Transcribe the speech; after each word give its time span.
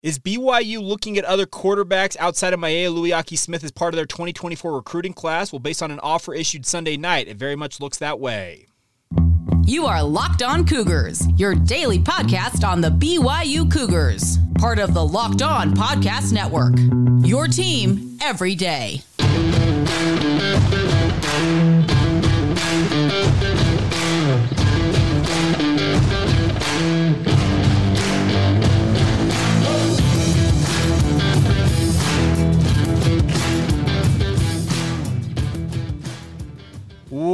Is 0.00 0.20
BYU 0.20 0.80
looking 0.80 1.18
at 1.18 1.24
other 1.24 1.44
quarterbacks 1.44 2.16
outside 2.18 2.52
of 2.52 2.60
Maealiuaki 2.60 3.36
Smith 3.36 3.64
as 3.64 3.72
part 3.72 3.94
of 3.94 3.96
their 3.96 4.06
2024 4.06 4.72
recruiting 4.72 5.12
class? 5.12 5.52
Well, 5.52 5.58
based 5.58 5.82
on 5.82 5.90
an 5.90 5.98
offer 6.04 6.32
issued 6.32 6.64
Sunday 6.66 6.96
night, 6.96 7.26
it 7.26 7.36
very 7.36 7.56
much 7.56 7.80
looks 7.80 7.98
that 7.98 8.20
way. 8.20 8.68
You 9.64 9.86
are 9.86 10.00
Locked 10.04 10.44
On 10.44 10.64
Cougars, 10.64 11.26
your 11.36 11.56
daily 11.56 11.98
podcast 11.98 12.66
on 12.66 12.80
the 12.80 12.90
BYU 12.90 13.68
Cougars, 13.72 14.38
part 14.60 14.78
of 14.78 14.94
the 14.94 15.04
Locked 15.04 15.42
On 15.42 15.74
Podcast 15.74 16.32
Network. 16.32 16.74
Your 17.26 17.48
team 17.48 18.18
every 18.22 18.54
day. 18.54 19.02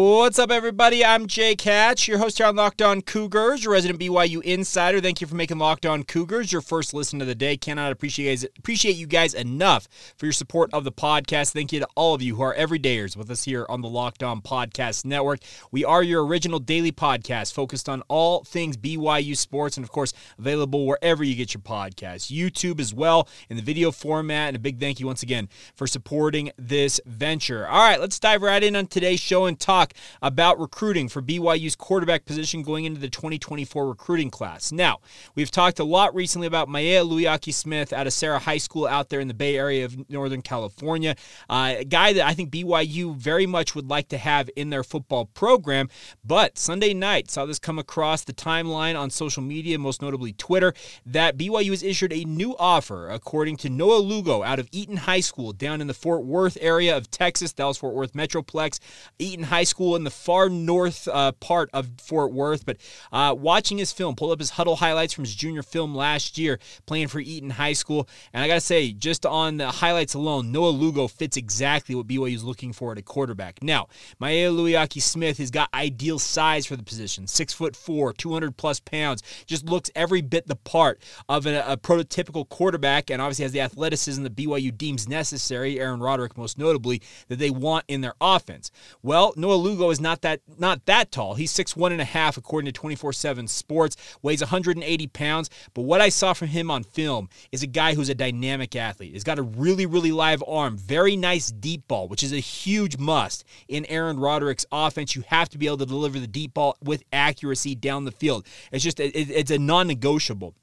What's 0.07 0.39
up, 0.39 0.51
everybody? 0.51 1.03
I'm 1.03 1.27
Jake 1.27 1.63
Hatch, 1.63 2.07
your 2.09 2.19
host 2.19 2.37
here 2.37 2.47
on 2.47 2.57
Locked 2.57 2.83
On 2.83 3.01
Cougars, 3.01 3.65
your 3.65 3.73
resident 3.73 3.99
BYU 3.99 4.43
insider. 4.43 5.01
Thank 5.01 5.23
you 5.23 5.27
for 5.27 5.35
making 5.35 5.57
Locked 5.57 5.87
On 5.87 6.03
Cougars 6.03 6.53
your 6.53 6.61
first 6.61 6.93
listen 6.93 7.23
of 7.23 7.27
the 7.27 7.35
day. 7.35 7.57
Cannot 7.57 7.91
appreciate 7.91 8.45
appreciate 8.59 8.97
you 8.97 9.07
guys 9.07 9.33
enough 9.33 9.89
for 10.19 10.27
your 10.27 10.35
support 10.35 10.69
of 10.75 10.85
the 10.85 10.93
podcast. 10.93 11.55
Thank 11.55 11.73
you 11.73 11.81
to 11.81 11.89
all 11.95 12.13
of 12.13 12.21
you 12.21 12.37
who 12.37 12.43
are 12.43 12.55
everydayers 12.55 13.17
with 13.17 13.31
us 13.31 13.45
here 13.45 13.65
on 13.71 13.81
the 13.81 13.89
Locked 13.89 14.23
On 14.23 14.43
Podcast 14.43 15.07
Network. 15.07 15.41
We 15.71 15.87
are 15.87 16.03
your 16.03 16.23
original 16.27 16.59
daily 16.59 16.93
podcast 16.93 17.55
focused 17.55 17.89
on 17.89 18.03
all 18.09 18.45
things 18.45 18.77
BYU 18.77 19.35
sports, 19.35 19.79
and 19.79 19.85
of 19.85 19.91
course, 19.91 20.13
available 20.39 20.85
wherever 20.85 21.25
you 21.25 21.35
get 21.35 21.55
your 21.55 21.63
podcasts, 21.63 22.31
YouTube 22.31 22.79
as 22.79 22.93
well 22.93 23.27
in 23.49 23.57
the 23.57 23.63
video 23.63 23.91
format. 23.91 24.49
And 24.49 24.57
a 24.59 24.61
big 24.61 24.79
thank 24.79 25.01
you 25.01 25.07
once 25.07 25.23
again 25.23 25.49
for 25.75 25.87
supporting 25.87 26.51
this 26.59 27.01
venture. 27.07 27.67
All 27.67 27.79
right, 27.79 27.99
let's 27.99 28.19
dive 28.19 28.43
right 28.43 28.63
in 28.63 28.77
on 28.77 28.87
today's 28.87 29.21
show 29.21 29.47
and 29.47 29.59
talk 29.59 29.94
about 30.23 30.59
recruiting 30.59 31.09
for 31.09 31.23
BYU's 31.23 31.77
quarterback 31.77 32.25
position 32.25 32.63
going 32.63 32.85
into 32.85 33.01
the 33.01 33.09
2024 33.09 33.89
recruiting 33.89 34.31
class. 34.31 34.73
Now, 34.73 35.01
we've 35.35 35.51
talked 35.51 35.79
a 35.79 35.85
lot 35.85 36.15
recently 36.15 36.47
about 36.47 36.69
Maealiuaki 36.69 37.53
Smith 37.53 37.93
out 37.93 38.07
of 38.07 38.13
Serra 38.13 38.39
High 38.39 38.59
School 38.59 38.87
out 38.87 39.09
there 39.09 39.21
in 39.21 39.29
the 39.29 39.35
Bay 39.35 39.57
Area 39.57 39.85
of 39.85 40.09
Northern 40.11 40.43
California, 40.43 41.17
uh, 41.49 41.75
a 41.79 41.85
guy 41.85 42.13
that 42.13 42.27
I 42.27 42.35
think 42.35 42.51
BYU 42.51 43.17
very 43.17 43.47
much 43.47 43.75
would 43.75 43.89
like 43.89 44.09
to 44.09 44.19
have 44.19 44.51
in 44.57 44.71
their 44.71 44.85
football 44.85 45.27
program. 45.27 45.89
But 46.25 46.59
Sunday 46.59 46.95
night, 46.95 47.31
saw 47.31 47.47
this 47.47 47.59
come 47.59 47.79
across 47.79 48.25
the 48.25 48.33
timeline 48.33 48.99
on 48.99 49.11
social 49.11 49.43
media, 49.43 49.79
most 49.79 50.03
notably 50.03 50.33
Twitter, 50.33 50.75
that 51.07 51.37
BYU 51.37 51.71
has 51.71 51.83
issued 51.83 52.13
a 52.13 52.25
new 52.25 52.57
offer, 52.59 53.09
according 53.09 53.57
to 53.59 53.69
Noah 53.69 53.99
Lugo 53.99 54.43
out 54.43 54.59
of 54.59 54.69
Eaton 54.73 54.97
High 54.97 55.21
School 55.21 55.53
down 55.53 55.81
in 55.81 55.87
the 55.87 55.95
Fort 55.95 56.25
Worth 56.25 56.59
area 56.61 56.97
of 56.97 57.11
Texas, 57.11 57.53
Dallas 57.53 57.79
Fort 57.79 57.95
Worth 57.95 58.13
Metroplex. 58.13 58.79
Eaton 59.19 59.45
High 59.45 59.65
School 59.65 59.84
in 59.97 60.05
the 60.05 60.11
far 60.11 60.49
north 60.49 61.07
uh, 61.09 61.33
part 61.33 61.71
of 61.73 61.89
Fort 62.01 62.33
Worth. 62.33 62.65
But 62.65 62.79
uh, 63.13 63.35
watching 63.39 63.79
his 63.79 63.93
film, 63.93 64.17
pulled 64.17 64.33
up 64.33 64.39
his 64.39 64.51
huddle 64.51 64.77
highlights 64.77 65.13
from 65.13 65.25
his 65.25 65.35
junior 65.35 65.63
film 65.63 65.95
last 65.95 66.39
year, 66.39 66.59
playing 66.87 67.09
for 67.09 67.21
Eaton 67.21 67.51
High 67.51 67.75
School. 67.75 68.09
And 68.33 68.43
I 68.43 68.49
got 68.49 68.55
to 68.55 68.61
say, 68.61 68.93
just 68.93 69.27
on 69.27 69.59
the 69.59 69.71
highlights 69.71 70.15
alone, 70.15 70.51
Noah 70.51 70.71
Lugo 70.71 71.09
fits 71.09 71.37
exactly 71.37 71.95
what 71.95 72.07
BYU 72.07 72.35
is 72.35 72.45
looking 72.45 72.73
for 72.73 72.93
at 72.93 72.99
a 72.99 73.03
quarterback. 73.03 73.63
Now, 73.63 73.89
Maealiuaki 74.21 75.03
Smith 75.03 75.39
has 75.39 75.51
got 75.51 75.69
ideal 75.75 76.19
size 76.19 76.67
for 76.67 76.77
the 76.77 76.83
position 76.83 77.27
six 77.27 77.53
foot 77.53 77.77
four, 77.77 78.13
200 78.13 78.57
plus 78.57 78.81
pounds, 78.81 79.23
just 79.47 79.67
looks 79.67 79.91
every 79.95 80.23
bit 80.23 80.47
the 80.47 80.57
part 80.57 81.01
of 81.29 81.47
a, 81.47 81.61
a 81.67 81.77
prototypical 81.77 82.49
quarterback, 82.49 83.11
and 83.11 83.21
obviously 83.21 83.43
has 83.43 83.53
the 83.53 83.61
athleticism 83.61 84.23
that 84.23 84.37
BYU 84.37 84.77
deems 84.77 85.09
necessary, 85.09 85.81
Aaron 85.81 86.01
Roderick 86.01 86.37
most 86.37 86.59
notably, 86.59 87.03
that 87.29 87.39
they 87.39 87.51
want 87.51 87.85
in 87.89 88.01
their 88.01 88.15
offense. 88.21 88.71
Well, 89.03 89.33
Noah 89.37 89.55
Lugo 89.55 89.74
is 89.91 90.01
not 90.01 90.23
that 90.23 90.41
not 90.59 90.87
that 90.87 91.11
tall. 91.11 91.35
He's 91.35 91.51
six 91.51 91.77
one 91.77 91.93
and 91.93 92.01
a 92.01 92.05
half 92.05 92.37
according 92.37 92.73
to 92.73 92.81
24/7 92.81 93.49
Sports. 93.49 93.97
Weighs 94.23 94.41
180 94.41 95.07
pounds. 95.09 95.51
But 95.75 95.83
what 95.83 96.01
I 96.01 96.09
saw 96.09 96.33
from 96.33 96.49
him 96.49 96.71
on 96.71 96.85
film 96.85 97.29
is 97.53 97.63
a 97.63 97.67
guy 97.67 97.95
who's 97.95 98.09
a 98.09 98.15
dynamic 98.15 98.77
athlete. 98.77 99.13
He's 99.13 99.25
got 99.25 99.39
a 99.39 99.43
really 99.43 99.87
really 99.87 100.13
live 100.13 100.43
arm. 100.47 100.77
Very 100.77 101.17
nice 101.17 101.51
deep 101.51 101.87
ball, 101.89 102.09
which 102.09 102.23
is 102.23 102.33
a 102.33 102.39
huge 102.39 102.99
must 102.99 103.45
in 103.69 103.85
Aaron 103.87 104.19
Roderick's 104.19 104.67
offense. 104.73 105.15
You 105.15 105.25
have 105.29 105.49
to 105.51 105.59
be 105.59 105.67
able 105.67 105.79
to 105.79 105.87
deliver 105.87 106.19
the 106.19 106.27
deep 106.27 106.55
ball 106.55 106.77
with 106.83 107.03
accuracy 107.13 107.75
down 107.75 108.05
the 108.05 108.13
field. 108.13 108.47
It's 108.73 108.85
just 108.85 109.01
it, 109.01 109.15
it's 109.15 109.51
a 109.51 109.59
non-negotiable 109.59 110.55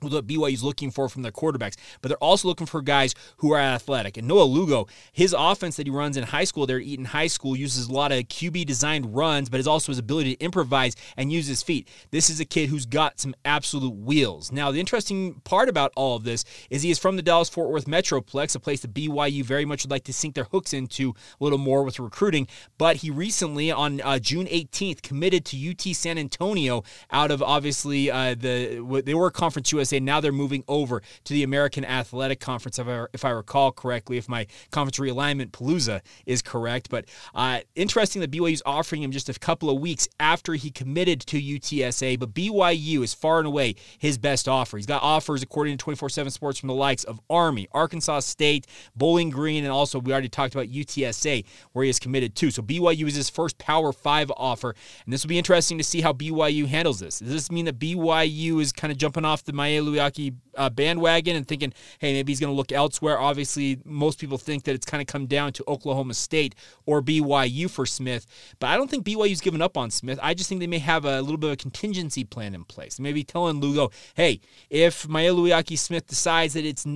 what 0.00 0.26
BYU 0.26 0.52
is 0.52 0.62
looking 0.62 0.90
for 0.90 1.08
from 1.08 1.22
their 1.22 1.32
quarterbacks, 1.32 1.76
but 2.02 2.08
they're 2.08 2.18
also 2.18 2.48
looking 2.48 2.66
for 2.66 2.82
guys 2.82 3.14
who 3.38 3.52
are 3.52 3.60
athletic. 3.60 4.18
And 4.18 4.28
Noah 4.28 4.44
Lugo, 4.44 4.88
his 5.12 5.34
offense 5.36 5.76
that 5.76 5.86
he 5.86 5.90
runs 5.90 6.18
in 6.18 6.24
high 6.24 6.44
school 6.44 6.66
there 6.66 6.76
at 6.76 6.82
Eaton 6.82 7.06
High 7.06 7.28
School 7.28 7.56
uses 7.56 7.88
a 7.88 7.92
lot 7.92 8.12
of 8.12 8.18
QB 8.24 8.66
designed 8.66 9.16
runs, 9.16 9.48
but 9.48 9.58
is 9.58 9.66
also 9.66 9.92
his 9.92 9.98
ability 9.98 10.36
to 10.36 10.44
improvise 10.44 10.96
and 11.16 11.32
use 11.32 11.46
his 11.46 11.62
feet. 11.62 11.88
This 12.10 12.28
is 12.28 12.40
a 12.40 12.44
kid 12.44 12.68
who's 12.68 12.84
got 12.84 13.18
some 13.18 13.34
absolute 13.44 13.94
wheels. 13.94 14.52
Now, 14.52 14.70
the 14.70 14.80
interesting 14.80 15.40
part 15.44 15.68
about 15.70 15.92
all 15.96 16.16
of 16.16 16.24
this 16.24 16.44
is 16.68 16.82
he 16.82 16.90
is 16.90 16.98
from 16.98 17.16
the 17.16 17.22
Dallas 17.22 17.48
Fort 17.48 17.70
Worth 17.70 17.86
Metroplex, 17.86 18.54
a 18.54 18.60
place 18.60 18.80
that 18.82 18.92
BYU 18.92 19.42
very 19.44 19.64
much 19.64 19.84
would 19.84 19.90
like 19.90 20.04
to 20.04 20.12
sink 20.12 20.34
their 20.34 20.44
hooks 20.44 20.74
into 20.74 21.14
a 21.40 21.44
little 21.44 21.58
more 21.58 21.82
with 21.82 21.98
recruiting. 21.98 22.46
But 22.76 22.96
he 22.96 23.10
recently, 23.10 23.70
on 23.72 24.02
uh, 24.02 24.18
June 24.18 24.46
18th, 24.46 25.00
committed 25.00 25.46
to 25.46 25.70
UT 25.70 25.80
San 25.96 26.18
Antonio 26.18 26.84
out 27.10 27.30
of 27.30 27.42
obviously 27.42 28.10
uh, 28.10 28.34
the 28.34 29.02
they 29.04 29.14
were 29.14 29.30
Conference 29.30 29.72
USA 29.72 29.85
USA. 29.92 30.00
Now 30.00 30.20
they're 30.20 30.32
moving 30.32 30.64
over 30.68 31.02
to 31.24 31.32
the 31.32 31.42
American 31.42 31.84
Athletic 31.84 32.40
Conference, 32.40 32.78
if 32.78 32.86
I, 32.88 33.06
if 33.12 33.24
I 33.24 33.30
recall 33.30 33.72
correctly, 33.72 34.18
if 34.18 34.28
my 34.28 34.46
conference 34.70 34.98
realignment 34.98 35.50
palooza 35.50 36.00
is 36.26 36.42
correct. 36.42 36.90
But 36.90 37.06
uh, 37.34 37.60
interesting 37.74 38.20
that 38.20 38.30
BYU 38.30 38.52
is 38.52 38.62
offering 38.66 39.02
him 39.02 39.10
just 39.10 39.28
a 39.28 39.34
couple 39.34 39.70
of 39.70 39.80
weeks 39.80 40.08
after 40.20 40.54
he 40.54 40.70
committed 40.70 41.20
to 41.22 41.40
UTSA. 41.40 42.18
But 42.18 42.34
BYU 42.34 43.02
is 43.02 43.14
far 43.14 43.38
and 43.38 43.46
away 43.46 43.76
his 43.98 44.18
best 44.18 44.48
offer. 44.48 44.76
He's 44.76 44.86
got 44.86 45.02
offers, 45.02 45.42
according 45.42 45.76
to 45.76 45.82
24 45.82 46.10
7 46.10 46.30
Sports, 46.30 46.58
from 46.58 46.68
the 46.68 46.74
likes 46.74 47.04
of 47.04 47.20
Army, 47.30 47.68
Arkansas 47.72 48.20
State, 48.20 48.66
Bowling 48.94 49.30
Green, 49.30 49.64
and 49.64 49.72
also 49.72 49.98
we 49.98 50.12
already 50.12 50.28
talked 50.28 50.54
about 50.54 50.68
UTSA, 50.68 51.44
where 51.72 51.84
he 51.84 51.90
is 51.90 51.98
committed 51.98 52.34
to. 52.36 52.50
So 52.50 52.62
BYU 52.62 53.06
is 53.06 53.14
his 53.14 53.30
first 53.30 53.58
Power 53.58 53.92
5 53.92 54.32
offer. 54.36 54.74
And 55.04 55.12
this 55.12 55.22
will 55.22 55.28
be 55.28 55.38
interesting 55.38 55.78
to 55.78 55.84
see 55.84 56.00
how 56.00 56.12
BYU 56.12 56.66
handles 56.66 57.00
this. 57.00 57.18
Does 57.18 57.32
this 57.32 57.50
mean 57.50 57.64
that 57.66 57.78
BYU 57.78 58.60
is 58.60 58.72
kind 58.72 58.90
of 58.90 58.98
jumping 58.98 59.24
off 59.24 59.44
the 59.44 59.52
Maealiuaki 59.84 60.34
uh, 60.56 60.70
bandwagon 60.70 61.36
and 61.36 61.46
thinking, 61.46 61.72
hey, 61.98 62.12
maybe 62.12 62.32
he's 62.32 62.40
going 62.40 62.52
to 62.52 62.56
look 62.56 62.72
elsewhere. 62.72 63.18
Obviously, 63.18 63.78
most 63.84 64.18
people 64.18 64.38
think 64.38 64.64
that 64.64 64.74
it's 64.74 64.86
kind 64.86 65.00
of 65.00 65.06
come 65.06 65.26
down 65.26 65.52
to 65.52 65.64
Oklahoma 65.68 66.14
State 66.14 66.54
or 66.86 67.02
BYU 67.02 67.70
for 67.70 67.86
Smith, 67.86 68.26
but 68.58 68.68
I 68.68 68.76
don't 68.76 68.90
think 68.90 69.04
BYU's 69.04 69.40
given 69.40 69.62
up 69.62 69.76
on 69.76 69.90
Smith. 69.90 70.18
I 70.22 70.34
just 70.34 70.48
think 70.48 70.60
they 70.60 70.66
may 70.66 70.78
have 70.78 71.04
a 71.04 71.20
little 71.20 71.36
bit 71.36 71.48
of 71.48 71.52
a 71.54 71.56
contingency 71.56 72.24
plan 72.24 72.54
in 72.54 72.64
place. 72.64 72.98
Maybe 72.98 73.22
telling 73.22 73.60
Lugo, 73.60 73.90
hey, 74.14 74.40
if 74.70 75.06
Luiaki 75.06 75.78
Smith 75.78 76.06
decides 76.06 76.54
that 76.54 76.64
it's 76.64 76.86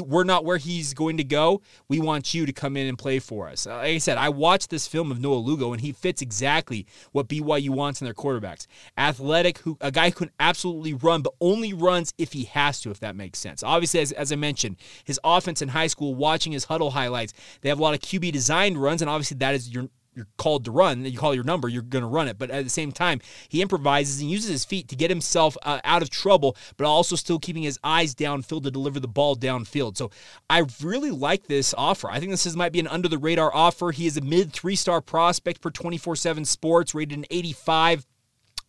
we're 0.00 0.24
not 0.24 0.44
where 0.44 0.56
he's 0.56 0.94
going 0.94 1.16
to 1.18 1.24
go, 1.24 1.62
we 1.88 1.98
want 1.98 2.34
you 2.34 2.46
to 2.46 2.52
come 2.52 2.76
in 2.76 2.86
and 2.86 2.98
play 2.98 3.18
for 3.18 3.48
us. 3.48 3.66
Uh, 3.66 3.76
like 3.76 3.86
I 3.86 3.98
said, 3.98 4.18
I 4.18 4.28
watched 4.28 4.70
this 4.70 4.86
film 4.86 5.10
of 5.10 5.20
Noah 5.20 5.36
Lugo, 5.36 5.72
and 5.72 5.80
he 5.80 5.92
fits 5.92 6.22
exactly 6.22 6.86
what 7.12 7.28
BYU 7.28 7.70
wants 7.70 8.00
in 8.00 8.04
their 8.06 8.14
quarterbacks. 8.14 8.66
Athletic, 8.96 9.58
who 9.58 9.76
a 9.80 9.90
guy 9.90 10.10
who 10.10 10.14
can 10.14 10.30
absolutely 10.40 10.94
run, 10.94 11.22
but 11.22 11.34
only 11.40 11.72
runs 11.72 12.14
if 12.22 12.32
he 12.32 12.44
has 12.44 12.80
to, 12.80 12.90
if 12.90 13.00
that 13.00 13.16
makes 13.16 13.38
sense. 13.38 13.62
Obviously, 13.62 14.00
as, 14.00 14.12
as 14.12 14.32
I 14.32 14.36
mentioned, 14.36 14.76
his 15.04 15.20
offense 15.24 15.60
in 15.60 15.68
high 15.68 15.88
school, 15.88 16.14
watching 16.14 16.52
his 16.52 16.64
huddle 16.64 16.92
highlights, 16.92 17.34
they 17.60 17.68
have 17.68 17.78
a 17.78 17.82
lot 17.82 17.94
of 17.94 18.00
QB 18.00 18.32
designed 18.32 18.80
runs, 18.80 19.02
and 19.02 19.10
obviously 19.10 19.36
that 19.38 19.54
is 19.54 19.72
your 19.72 19.88
you're 20.14 20.28
called 20.36 20.64
to 20.66 20.70
run, 20.70 21.04
you 21.04 21.16
call 21.16 21.34
your 21.34 21.44
number, 21.44 21.68
you're 21.68 21.82
going 21.82 22.02
to 22.02 22.08
run 22.08 22.28
it. 22.28 22.38
But 22.38 22.50
at 22.50 22.64
the 22.64 22.70
same 22.70 22.92
time, 22.92 23.20
he 23.48 23.62
improvises 23.62 24.20
and 24.20 24.30
uses 24.30 24.50
his 24.50 24.64
feet 24.64 24.88
to 24.88 24.96
get 24.96 25.10
himself 25.10 25.56
uh, 25.62 25.80
out 25.84 26.02
of 26.02 26.10
trouble, 26.10 26.56
but 26.76 26.86
also 26.86 27.16
still 27.16 27.38
keeping 27.38 27.62
his 27.62 27.78
eyes 27.82 28.14
downfield 28.14 28.64
to 28.64 28.70
deliver 28.70 29.00
the 29.00 29.08
ball 29.08 29.36
downfield. 29.36 29.96
So 29.96 30.10
I 30.50 30.64
really 30.82 31.10
like 31.10 31.46
this 31.46 31.74
offer. 31.78 32.10
I 32.10 32.20
think 32.20 32.30
this 32.30 32.44
is, 32.44 32.56
might 32.56 32.72
be 32.72 32.80
an 32.80 32.88
under 32.88 33.08
the 33.08 33.18
radar 33.18 33.54
offer. 33.54 33.90
He 33.90 34.06
is 34.06 34.16
a 34.16 34.20
mid 34.20 34.52
three 34.52 34.76
star 34.76 35.00
prospect 35.00 35.62
per 35.62 35.70
24 35.70 36.16
7 36.16 36.44
sports, 36.44 36.94
rated 36.94 37.16
an 37.16 37.24
85 37.30 38.06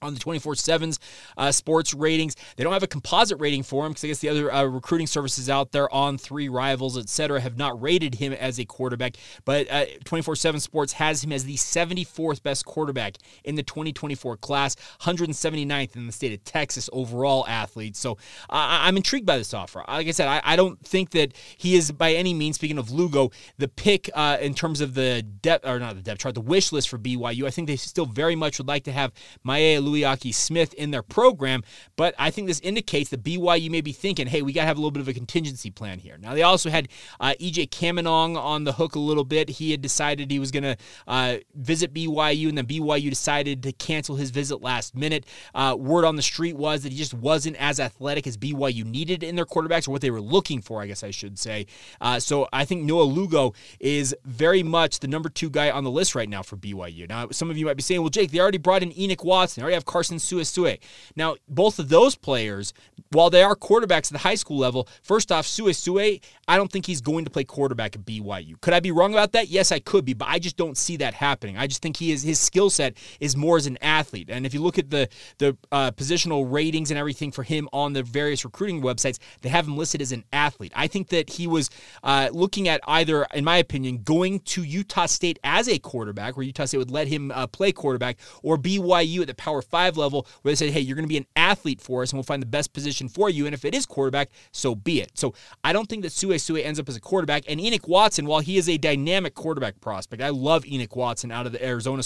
on 0.04 0.14
the 0.14 0.20
24 0.20 0.54
7's 0.54 1.00
uh, 1.38 1.52
sports 1.52 1.94
ratings. 1.94 2.36
They 2.56 2.64
don't 2.64 2.74
have 2.74 2.84
a 2.84 2.88
composite 2.88 3.40
rating 3.40 3.64
for 3.64 3.86
him 3.86 3.92
because 3.92 4.04
I 4.04 4.08
guess 4.08 4.20
the 4.20 4.30
other 4.30 4.54
uh, 4.54 4.64
recruiting 4.64 5.08
services 5.08 5.50
out 5.50 5.72
there 5.72 5.94
on 5.94 6.18
three 6.18 6.50
rivals, 6.50 6.98
etc., 6.98 7.42
have 7.42 7.58
not 7.58 7.82
rated 7.82 8.16
him 8.16 8.34
as 8.34 8.60
a 8.60 8.66
quarterback. 8.66 9.16
But 9.46 9.68
24 10.04 10.32
uh, 10.32 10.36
7 10.36 10.60
Sports 10.60 10.94
has 10.94 11.24
him 11.24 11.32
as 11.32 11.46
the 11.46 11.56
74th 11.56 12.44
best 12.44 12.66
quarterback 12.66 13.18
in 13.44 13.56
the 13.56 13.64
2024 13.64 14.38
class, 14.38 14.76
179th 15.02 15.96
in 15.96 16.06
the 16.06 16.12
state 16.12 16.34
of 16.34 16.44
Texas 16.44 16.90
overall 16.94 17.46
athlete. 17.48 17.96
So 17.96 18.18
I'm 18.50 18.98
intrigued 18.98 19.26
by 19.26 19.38
this 19.38 19.54
offer. 19.54 19.84
Like 19.88 20.08
I 20.08 20.12
said, 20.12 20.28
I, 20.28 20.42
I, 20.44 20.56
don't 20.56 20.80
think 20.86 21.12
that 21.12 21.34
he 21.58 21.76
is 21.76 21.92
by 21.92 22.14
any 22.14 22.34
means, 22.34 22.56
speaking 22.56 22.78
of 22.78 22.92
Lugo, 22.92 23.32
the 23.58 23.68
pick 23.68 24.10
uh, 24.14 24.38
in 24.40 24.54
terms 24.54 24.82
of 24.82 24.94
the 24.94 25.22
depth, 25.22 25.66
or 25.66 25.80
not 25.80 25.96
the 25.96 26.02
depth 26.02 26.22
chart, 26.22 26.36
the 26.36 26.42
wish 26.42 26.72
list 26.72 26.90
for 26.90 26.98
BYU. 26.98 27.46
I 27.46 27.50
think 27.50 27.68
they 27.68 27.76
still 27.76 28.06
very 28.06 28.36
much 28.36 28.58
would 28.58 28.68
like 28.68 28.84
to 28.86 28.92
have 28.92 29.12
Maea 29.46 29.84
Uluiyaki 29.94 30.34
Smith 30.34 30.74
in 30.74 30.92
their 30.92 31.04
program, 31.04 31.64
but 31.96 32.16
I 32.18 32.32
think 32.32 32.48
this 32.48 32.60
indicates 32.62 33.10
that 33.12 33.24
BYU 33.24 33.70
may 33.70 33.82
be 33.82 33.92
thinking, 33.92 34.28
hey, 34.28 34.42
we 34.42 34.54
got 34.54 34.62
to 34.62 34.68
have 34.68 34.78
a 34.78 34.80
little 34.80 34.92
bit 34.92 35.02
of 35.02 35.08
a 35.08 35.14
contingency 35.14 35.70
plan 35.70 36.00
here. 36.00 36.18
Now, 36.18 36.34
they 36.34 36.44
also 36.44 36.70
had 36.70 36.88
uh, 37.20 37.34
EJ 37.40 37.70
Caminong 37.70 38.38
on 38.38 38.64
the 38.64 38.74
hook 38.74 38.96
a 38.96 39.00
little 39.00 39.24
bit. 39.24 39.50
He 39.50 39.72
had 39.72 39.82
decided 39.82 40.32
he 40.32 40.40
was 40.40 40.52
going 40.52 40.64
to 40.64 40.78
uh, 41.08 41.38
visit 41.56 41.94
BYU, 41.94 42.50
and 42.50 42.58
then 42.58 42.66
BYU 42.66 43.10
decided 43.10 43.64
to 43.64 43.72
cancel 43.74 44.16
his 44.16 44.32
visit 44.32 44.62
last 44.62 44.96
minute. 44.96 45.26
Uh, 45.54 45.76
word 45.78 46.06
on 46.06 46.16
the 46.16 46.22
street 46.22 46.56
was 46.56 46.84
that 46.84 46.92
he 46.92 46.98
just 46.98 47.14
wasn't 47.14 47.56
as 47.58 47.80
athletic 47.80 48.28
as 48.28 48.38
BYU 48.38 48.86
needed 48.86 49.24
in 49.24 49.36
their 49.36 49.46
quarterbacks, 49.46 49.88
or 49.88 49.92
what 49.92 50.02
they 50.02 50.12
were 50.12 50.22
looking 50.22 50.62
for, 50.62 50.82
I 50.82 50.88
guess 50.88 51.04
I 51.04 51.12
should 51.12 51.38
say. 51.38 51.68
Uh, 52.02 52.20
so 52.20 52.48
I 52.52 52.66
think 52.66 52.84
Noah 52.84 53.04
Lugo 53.04 53.54
is 53.80 54.16
very 54.26 54.64
much 54.64 55.00
the 55.00 55.08
number 55.08 55.30
two 55.30 55.50
guy 55.50 55.70
on 55.70 55.84
the 55.84 55.92
list 55.92 56.16
right 56.16 56.30
now 56.30 56.42
for 56.42 56.58
BYU. 56.58 57.08
Now, 57.08 57.30
some 57.32 57.50
of 57.50 57.58
you 57.58 57.66
might 57.66 57.78
be 57.78 57.84
saying, 57.84 58.02
well, 58.02 58.10
Jake, 58.10 58.32
they 58.32 58.40
already 58.40 58.58
brought 58.58 58.84
in 58.84 58.98
Enoch 58.98 59.24
Watson. 59.24 59.62
They 59.62 59.64
already 59.64 59.76
have 59.76 59.83
Carson 59.86 60.18
Suesue. 60.18 60.80
Now, 61.16 61.36
both 61.48 61.80
of 61.80 61.90
those 61.90 62.16
players, 62.16 62.74
while 63.12 63.30
they 63.30 63.44
are 63.44 63.56
quarterbacks 63.56 64.08
at 64.08 64.14
the 64.14 64.20
high 64.20 64.36
school 64.36 64.58
level, 64.58 64.88
first 65.02 65.32
off, 65.32 65.46
Suesue, 65.46 66.22
I 66.48 66.58
don't 66.58 66.72
think 66.72 66.86
he's 66.86 67.02
going 67.02 67.26
to 67.26 67.32
play 67.32 67.44
quarterback 67.44 67.96
at 67.96 68.06
BYU. 68.06 68.60
Could 68.62 68.74
I 68.74 68.80
be 68.80 68.92
wrong 68.92 69.14
about 69.14 69.32
that? 69.34 69.48
Yes, 69.48 69.72
I 69.72 69.80
could 69.80 70.06
be, 70.06 70.14
but 70.14 70.28
I 70.28 70.40
just 70.40 70.58
don't 70.58 70.78
see 70.78 70.98
that 70.98 71.14
happening. 71.14 71.58
I 71.58 71.68
just 71.68 71.82
think 71.82 71.98
he 71.98 72.12
is 72.12 72.24
his 72.24 72.40
skill 72.40 72.70
set 72.70 72.98
is 73.20 73.36
more 73.36 73.58
as 73.58 73.68
an 73.68 73.78
athlete. 73.82 74.30
And 74.30 74.46
if 74.46 74.54
you 74.54 74.62
look 74.62 74.78
at 74.78 74.90
the 74.90 75.08
the 75.38 75.58
uh, 75.72 75.92
positional 75.92 76.50
ratings 76.52 76.92
and 76.92 76.98
everything 76.98 77.32
for 77.32 77.44
him 77.44 77.70
on 77.72 77.94
the 77.94 78.04
various 78.04 78.44
recruiting 78.44 78.82
websites, 78.82 79.20
they 79.42 79.50
have 79.50 79.68
him 79.68 79.78
listed 79.78 80.02
as 80.02 80.12
an 80.12 80.24
athlete. 80.34 80.72
I 80.76 80.88
think 80.88 81.10
that 81.10 81.30
he 81.30 81.48
was 81.48 81.70
uh, 82.04 82.30
looking 82.32 82.68
at 82.68 82.82
either, 82.88 83.26
in 83.34 83.44
my 83.44 83.58
opinion, 83.58 84.02
going 84.04 84.40
to 84.42 84.64
Utah 84.64 85.06
State 85.06 85.40
as 85.44 85.68
a 85.68 85.80
quarterback, 85.80 86.36
where 86.36 86.46
Utah 86.46 86.66
State 86.66 86.78
would 86.78 86.92
let 86.92 87.08
him 87.08 87.32
uh, 87.32 87.48
play 87.48 87.72
quarterback, 87.72 88.18
or 88.42 88.58
BYU 88.58 89.22
at 89.22 89.28
the 89.28 89.34
Power 89.36 89.62
Five 89.74 89.98
level, 89.98 90.28
where 90.44 90.52
they 90.52 90.56
said, 90.56 90.70
"Hey, 90.70 90.82
you're 90.82 90.96
going 90.96 91.04
to 91.04 91.10
be 91.10 91.18
an 91.18 91.26
athlete 91.36 91.82
for 91.82 92.04
us, 92.04 92.12
and 92.12 92.18
we'll 92.18 92.24
find 92.24 92.44
the 92.44 92.46
best 92.48 92.74
position 92.74 93.10
for 93.10 93.28
you. 93.28 93.48
And 93.48 93.56
if 93.56 93.66
it 93.66 93.74
is 93.74 93.88
quarterback, 93.88 94.30
so 94.52 94.76
be 94.76 95.02
it." 95.02 95.18
So 95.18 95.34
I 95.64 95.74
don't 95.74 95.90
think 95.90 96.04
that 96.04 96.12
Suesue 96.12 96.64
ends 96.64 96.80
up 96.80 96.88
as 96.88 96.96
a 96.96 97.02
quarterback. 97.02 97.44
And 97.48 97.60
Enoch 97.60 97.88
Watson, 97.88 98.28
while 98.28 98.42
he 98.42 98.58
is 98.58 98.70
a 98.70 98.78
dynamic 98.78 99.34
quarterback 99.34 99.82
prospect, 99.82 100.22
I 100.22 100.30
love 100.30 100.64
Enoch 100.68 100.96
Watson 100.96 101.32
out 101.32 101.48
of 101.48 101.54
the 101.54 101.66
Arizona 101.66 102.04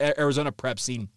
Arizona 0.00 0.50
prep 0.50 0.80
scene. 0.80 1.10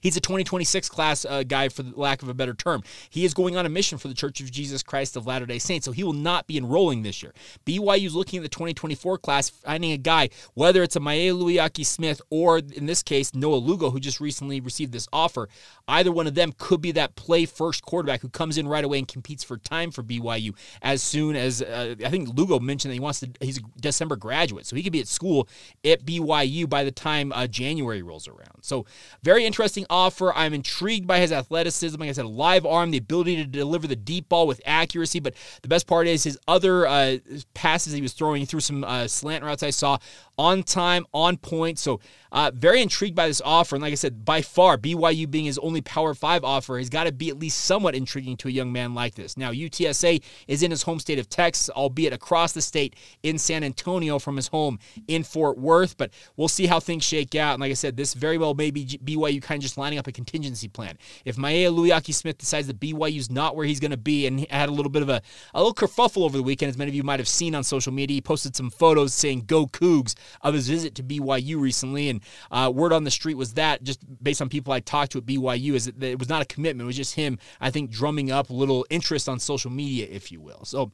He's 0.00 0.16
a 0.16 0.20
2026 0.20 0.88
class 0.88 1.24
uh, 1.24 1.42
guy, 1.42 1.68
for 1.68 1.82
the 1.82 1.98
lack 1.98 2.22
of 2.22 2.28
a 2.28 2.34
better 2.34 2.54
term. 2.54 2.82
He 3.08 3.24
is 3.24 3.34
going 3.34 3.56
on 3.56 3.66
a 3.66 3.68
mission 3.68 3.98
for 3.98 4.08
the 4.08 4.14
Church 4.14 4.40
of 4.40 4.50
Jesus 4.50 4.82
Christ 4.82 5.16
of 5.16 5.26
Latter 5.26 5.46
day 5.46 5.58
Saints, 5.58 5.84
so 5.84 5.92
he 5.92 6.04
will 6.04 6.12
not 6.12 6.46
be 6.46 6.56
enrolling 6.56 7.02
this 7.02 7.22
year. 7.22 7.32
BYU 7.66 8.06
is 8.06 8.14
looking 8.14 8.38
at 8.38 8.42
the 8.42 8.48
2024 8.48 9.18
class, 9.18 9.48
finding 9.48 9.92
a 9.92 9.98
guy, 9.98 10.28
whether 10.54 10.82
it's 10.82 10.96
a 10.96 11.00
Maealiuaki 11.00 11.84
Smith 11.84 12.20
or, 12.30 12.58
in 12.58 12.86
this 12.86 13.02
case, 13.02 13.34
Noah 13.34 13.56
Lugo, 13.56 13.90
who 13.90 14.00
just 14.00 14.20
recently 14.20 14.60
received 14.60 14.92
this 14.92 15.08
offer. 15.12 15.48
Either 15.88 16.12
one 16.12 16.26
of 16.26 16.34
them 16.34 16.52
could 16.58 16.80
be 16.80 16.92
that 16.92 17.16
play 17.16 17.44
first 17.44 17.84
quarterback 17.84 18.20
who 18.20 18.28
comes 18.28 18.58
in 18.58 18.68
right 18.68 18.84
away 18.84 18.98
and 18.98 19.08
competes 19.08 19.44
for 19.44 19.56
time 19.58 19.90
for 19.90 20.02
BYU 20.02 20.54
as 20.82 21.02
soon 21.02 21.36
as 21.36 21.62
uh, 21.62 21.94
I 22.04 22.08
think 22.10 22.36
Lugo 22.36 22.58
mentioned 22.58 22.90
that 22.90 22.94
he 22.94 23.00
wants 23.00 23.20
to, 23.20 23.30
he's 23.40 23.58
a 23.58 23.62
December 23.80 24.16
graduate, 24.16 24.66
so 24.66 24.76
he 24.76 24.82
could 24.82 24.92
be 24.92 25.00
at 25.00 25.08
school 25.08 25.48
at 25.84 26.04
BYU 26.04 26.68
by 26.68 26.84
the 26.84 26.90
time 26.90 27.32
uh, 27.32 27.46
January 27.46 28.02
rolls 28.02 28.28
around. 28.28 28.62
So, 28.62 28.86
very 29.22 29.44
interesting 29.44 29.69
interesting 29.70 29.86
offer. 29.88 30.32
I'm 30.34 30.52
intrigued 30.52 31.06
by 31.06 31.20
his 31.20 31.30
athleticism. 31.30 31.98
Like 32.00 32.08
I 32.08 32.12
said, 32.12 32.26
live 32.26 32.66
arm, 32.66 32.90
the 32.90 32.98
ability 32.98 33.36
to 33.36 33.44
deliver 33.44 33.86
the 33.86 33.94
deep 33.94 34.28
ball 34.28 34.46
with 34.46 34.60
accuracy. 34.66 35.20
But 35.20 35.34
the 35.62 35.68
best 35.68 35.86
part 35.86 36.08
is 36.08 36.24
his 36.24 36.36
other 36.48 36.86
uh, 36.86 37.18
passes 37.54 37.92
he 37.92 38.02
was 38.02 38.12
throwing. 38.12 38.44
Threw 38.46 38.60
some 38.60 38.82
uh, 38.82 39.06
slant 39.06 39.44
routes 39.44 39.62
I 39.62 39.70
saw 39.70 39.98
on 40.36 40.64
time, 40.64 41.06
on 41.14 41.36
point. 41.36 41.78
So 41.78 42.00
uh, 42.32 42.50
very 42.54 42.82
intrigued 42.82 43.16
by 43.16 43.26
this 43.26 43.42
offer. 43.44 43.76
And 43.76 43.82
like 43.82 43.92
I 43.92 43.96
said, 43.96 44.24
by 44.24 44.42
far, 44.42 44.76
BYU 44.76 45.30
being 45.30 45.46
his 45.46 45.58
only 45.58 45.80
Power 45.80 46.14
5 46.14 46.44
offer 46.44 46.78
has 46.78 46.88
got 46.88 47.04
to 47.04 47.12
be 47.12 47.28
at 47.28 47.38
least 47.38 47.60
somewhat 47.60 47.94
intriguing 47.94 48.36
to 48.38 48.48
a 48.48 48.50
young 48.50 48.72
man 48.72 48.94
like 48.94 49.14
this. 49.14 49.36
Now, 49.36 49.52
UTSA 49.52 50.22
is 50.46 50.62
in 50.62 50.70
his 50.70 50.82
home 50.82 51.00
state 51.00 51.18
of 51.18 51.28
Texas, 51.28 51.70
albeit 51.70 52.12
across 52.12 52.52
the 52.52 52.62
state 52.62 52.94
in 53.22 53.38
San 53.38 53.64
Antonio 53.64 54.18
from 54.18 54.36
his 54.36 54.48
home 54.48 54.78
in 55.08 55.24
Fort 55.24 55.58
Worth. 55.58 55.96
But 55.96 56.12
we'll 56.36 56.48
see 56.48 56.66
how 56.66 56.80
things 56.80 57.04
shake 57.04 57.34
out. 57.34 57.54
And 57.54 57.60
like 57.60 57.70
I 57.70 57.74
said, 57.74 57.96
this 57.96 58.14
very 58.14 58.38
well 58.38 58.54
may 58.54 58.70
be 58.70 58.86
BYU 58.86 59.42
kind 59.42 59.58
of 59.58 59.62
just 59.62 59.78
lining 59.78 59.98
up 59.98 60.06
a 60.06 60.12
contingency 60.12 60.68
plan. 60.68 60.98
If 61.24 61.36
Maealiuaki 61.36 62.14
Smith 62.14 62.38
decides 62.38 62.66
that 62.68 62.80
BYU's 62.80 63.30
not 63.30 63.56
where 63.56 63.66
he's 63.66 63.80
going 63.80 63.90
to 63.90 63.96
be 63.96 64.26
and 64.26 64.46
had 64.50 64.68
a 64.68 64.72
little 64.72 64.90
bit 64.90 65.02
of 65.02 65.08
a, 65.08 65.22
a 65.54 65.62
little 65.62 65.74
kerfuffle 65.74 66.24
over 66.24 66.36
the 66.36 66.42
weekend, 66.42 66.70
as 66.70 66.78
many 66.78 66.90
of 66.90 66.94
you 66.94 67.02
might 67.02 67.20
have 67.20 67.28
seen 67.28 67.54
on 67.54 67.64
social 67.64 67.92
media, 67.92 68.14
he 68.14 68.20
posted 68.20 68.54
some 68.54 68.70
photos 68.70 69.14
saying, 69.14 69.44
Go 69.46 69.66
Cougs 69.66 70.14
of 70.42 70.54
his 70.54 70.68
visit 70.68 70.94
to 70.96 71.02
BYU 71.02 71.60
recently. 71.60 72.08
And 72.08 72.19
uh, 72.50 72.70
word 72.74 72.92
on 72.92 73.04
the 73.04 73.10
street 73.10 73.34
was 73.34 73.54
that, 73.54 73.82
just 73.82 74.00
based 74.22 74.40
on 74.42 74.48
people 74.48 74.72
I 74.72 74.80
talked 74.80 75.12
to 75.12 75.18
at 75.18 75.26
BYU, 75.26 75.74
is 75.74 75.86
that 75.86 76.02
it 76.02 76.18
was 76.18 76.28
not 76.28 76.42
a 76.42 76.44
commitment. 76.44 76.84
It 76.84 76.86
was 76.86 76.96
just 76.96 77.14
him, 77.14 77.38
I 77.60 77.70
think, 77.70 77.90
drumming 77.90 78.30
up 78.30 78.50
a 78.50 78.54
little 78.54 78.86
interest 78.90 79.28
on 79.28 79.38
social 79.38 79.70
media, 79.70 80.06
if 80.10 80.30
you 80.32 80.40
will. 80.40 80.64
So, 80.64 80.92